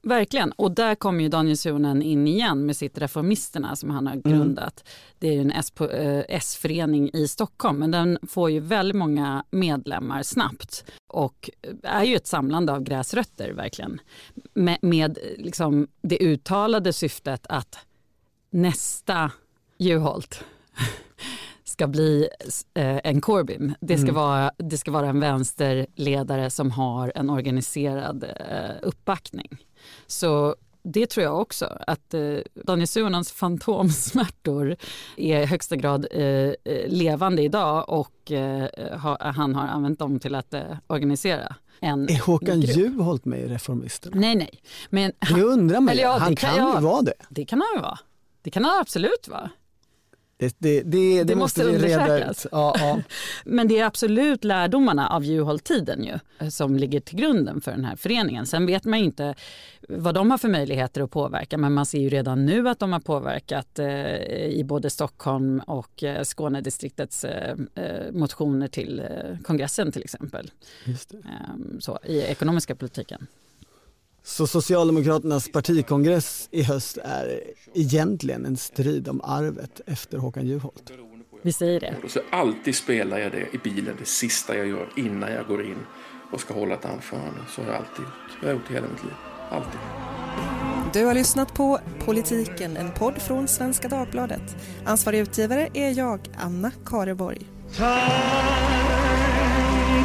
verkligen. 0.06 0.52
Och 0.52 0.72
där 0.72 0.96
kommer 0.96 1.24
ju 1.24 1.30
Daniel 1.30 1.58
Suhonen 1.58 2.02
in 2.02 2.28
igen 2.28 2.66
med 2.66 2.78
sitt 2.78 2.98
Reformisterna 2.98 3.76
som 3.76 3.90
han 3.90 4.08
har 4.08 4.14
Mm. 4.14 4.32
grundat. 4.38 4.84
Det 5.20 5.28
är 5.28 5.34
ju 5.34 5.42
en 5.42 5.52
eh, 5.52 6.24
S-förening 6.30 7.10
i 7.14 7.28
Stockholm 7.28 7.78
men 7.80 7.92
den 7.92 8.18
får 8.28 8.52
ju 8.52 8.60
väldigt 8.60 8.96
många 8.96 9.44
medlemmar 9.52 10.24
snabbt 10.24 10.86
och 11.08 11.50
är 11.84 12.04
ju 12.04 12.16
ett 12.16 12.28
samlande 12.28 12.74
av 12.74 12.84
gräsrötter 12.84 13.52
verkligen. 13.52 14.00
Med, 14.54 14.78
med 14.82 15.18
liksom 15.38 15.88
det 16.02 16.18
uttalade 16.24 16.94
syftet 16.94 17.46
att 17.50 17.78
nästa 18.50 19.32
Juholt 19.78 20.44
ska 21.64 21.88
bli 21.88 22.28
eh, 22.74 23.00
en 23.04 23.22
Corbyn. 23.22 23.76
Det 23.82 23.98
ska, 23.98 24.04
Mm. 24.04 24.16
vara, 24.16 24.52
det 24.58 24.78
ska 24.78 24.92
vara 24.92 25.08
en 25.10 25.20
vänsterledare 25.20 26.50
som 26.50 26.72
har 26.72 27.12
en 27.16 27.30
organiserad 27.30 28.24
eh, 28.24 28.76
uppbackning. 28.82 29.58
Så 30.08 30.56
det 30.84 31.08
tror 31.10 31.24
jag 31.24 31.42
också, 31.42 31.78
att 31.88 32.14
eh, 32.14 32.38
Daniel 32.64 32.88
Suhonens 32.88 33.32
fantomsmärtor 33.32 34.76
är 35.18 35.42
i 35.42 35.46
högsta 35.46 35.76
grad 35.76 36.08
eh, 36.12 36.22
eh, 36.24 36.54
levande 36.88 37.42
idag 37.42 37.90
och 37.90 38.32
eh, 38.32 38.70
ha, 39.00 39.18
han 39.32 39.56
har 39.56 39.68
använt 39.68 40.00
dem 40.00 40.20
till 40.20 40.36
att 40.36 40.54
eh, 40.54 40.62
organisera 40.88 41.56
en 41.80 42.10
Är 42.10 42.20
Håkan 42.20 42.62
grupp. 42.62 42.78
Juholt 42.78 43.26
med 43.26 43.40
i 43.40 43.48
Reformisterna? 43.48 44.16
Nej, 44.20 44.36
nej. 44.36 44.62
Men 44.90 45.12
Det 45.36 45.42
undrar 45.42 45.80
man 45.80 45.94
ju. 45.96 46.00
Eller 46.02 46.10
ja, 46.10 46.18
Han 46.18 46.36
kan 46.36 46.50
kan 46.50 46.60
jag- 46.66 46.76
ju 46.76 46.82
vara 46.82 47.02
det. 47.02 47.14
det 47.30 47.46
kan 47.46 47.62
han 47.62 47.68
ju 47.76 47.82
vara. 47.82 48.00
Det 48.42 48.50
kan 48.52 48.66
han 48.66 48.80
absolut 48.82 49.28
vara. 49.28 49.50
Det, 50.38 50.56
det, 50.60 50.82
det, 50.82 51.24
det, 51.24 51.36
måste 51.36 51.64
måste 51.64 51.64
undersökas. 51.64 52.48
Ja, 52.52 52.76
ja. 52.80 53.02
Men 53.46 53.68
det 53.68 53.80
är 53.80 53.86
absolut 53.86 54.44
lärdomarna 54.44 55.08
av 55.10 55.24
Juholt-tiden 55.24 56.04
ju, 56.04 56.20
eh, 56.40 56.50
som 56.50 56.76
ligger 56.76 57.00
till 57.00 57.18
grunden 57.18 57.62
för 57.62 57.72
den 57.72 57.86
här 57.86 57.96
föreningen. 57.96 58.46
Sen 58.46 58.66
vet 58.66 58.86
man 58.86 59.00
inte 59.00 59.36
vad 59.90 60.16
de 60.16 60.32
har 60.32 60.38
för 60.38 60.50
möjligheter 60.50 61.02
att 61.02 61.12
påverka 61.12 61.58
men 61.58 61.74
man 61.74 61.86
ser 61.86 62.00
ju 62.00 62.10
redan 62.10 62.46
nu 62.46 62.70
att 62.70 62.80
de 62.80 62.94
har 62.94 63.00
påverkat 63.00 63.80
eh, 63.80 64.46
i 64.46 64.64
både 64.66 64.90
Stockholm 64.90 65.60
och 65.60 66.04
eh, 66.04 66.24
Skånedistriktets 66.24 67.24
eh, 67.24 67.56
eh, 67.76 68.12
motioner 68.12 68.68
till 68.68 69.00
eh, 69.00 69.40
kongressen 69.44 69.92
till 69.92 70.04
exempel. 70.04 70.52
Just 70.86 71.10
det. 71.10 71.18
Eh, 71.18 71.80
så, 71.80 72.00
I 72.04 72.20
ekonomiska 72.22 72.76
politiken. 72.76 73.28
Så 74.28 74.48
Socialdemokraternas 74.48 75.52
partikongress 75.52 76.48
i 76.52 76.64
höst 76.64 76.98
är 77.04 77.42
egentligen 77.74 78.46
en 78.46 78.58
strid 78.58 79.08
om 79.08 79.22
arvet 79.22 79.82
efter 79.86 80.18
Håkan 80.18 80.48
Juholt. 80.48 80.92
Vi 81.42 81.54
säger 81.54 81.80
det. 81.80 81.96
Och 82.04 82.12
så 82.12 82.20
alltid 82.32 82.76
spelar 82.76 83.18
jag 83.18 83.32
det 83.32 83.48
i 83.54 83.58
bilen, 83.64 83.96
det 84.00 84.06
sista 84.06 84.58
jag 84.58 84.68
gör 84.68 84.90
innan 84.98 85.32
jag 85.32 85.48
går 85.48 85.66
in 85.66 85.78
och 86.32 86.40
ska 86.40 86.54
hålla 86.54 86.76
ett 86.76 86.86
anförande. 86.86 87.40
Så 87.56 87.62
har 87.62 87.68
jag 87.68 87.78
alltid 87.78 88.06
gjort. 88.06 88.38
Jag 88.42 88.48
har 88.48 88.54
gjort 88.54 88.72
hela 88.72 88.88
mitt 88.88 89.04
liv. 89.04 89.14
Alltid. 89.50 89.80
Du 90.94 91.06
har 91.06 91.14
lyssnat 91.14 91.54
på 91.54 91.80
Politiken, 92.06 92.78
en 92.78 92.92
podd 92.92 93.22
från 93.22 93.48
Svenska 93.48 93.88
Dagbladet. 93.88 94.56
Ansvarig 94.86 95.20
utgivare 95.20 95.70
är 95.74 95.98
jag, 95.98 96.20
Anna 96.38 96.72
Kareborg. 96.86 97.50
Time, 97.76 97.88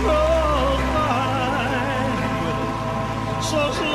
oh, 0.06 0.76
time. 0.76 1.40
So 3.50 3.89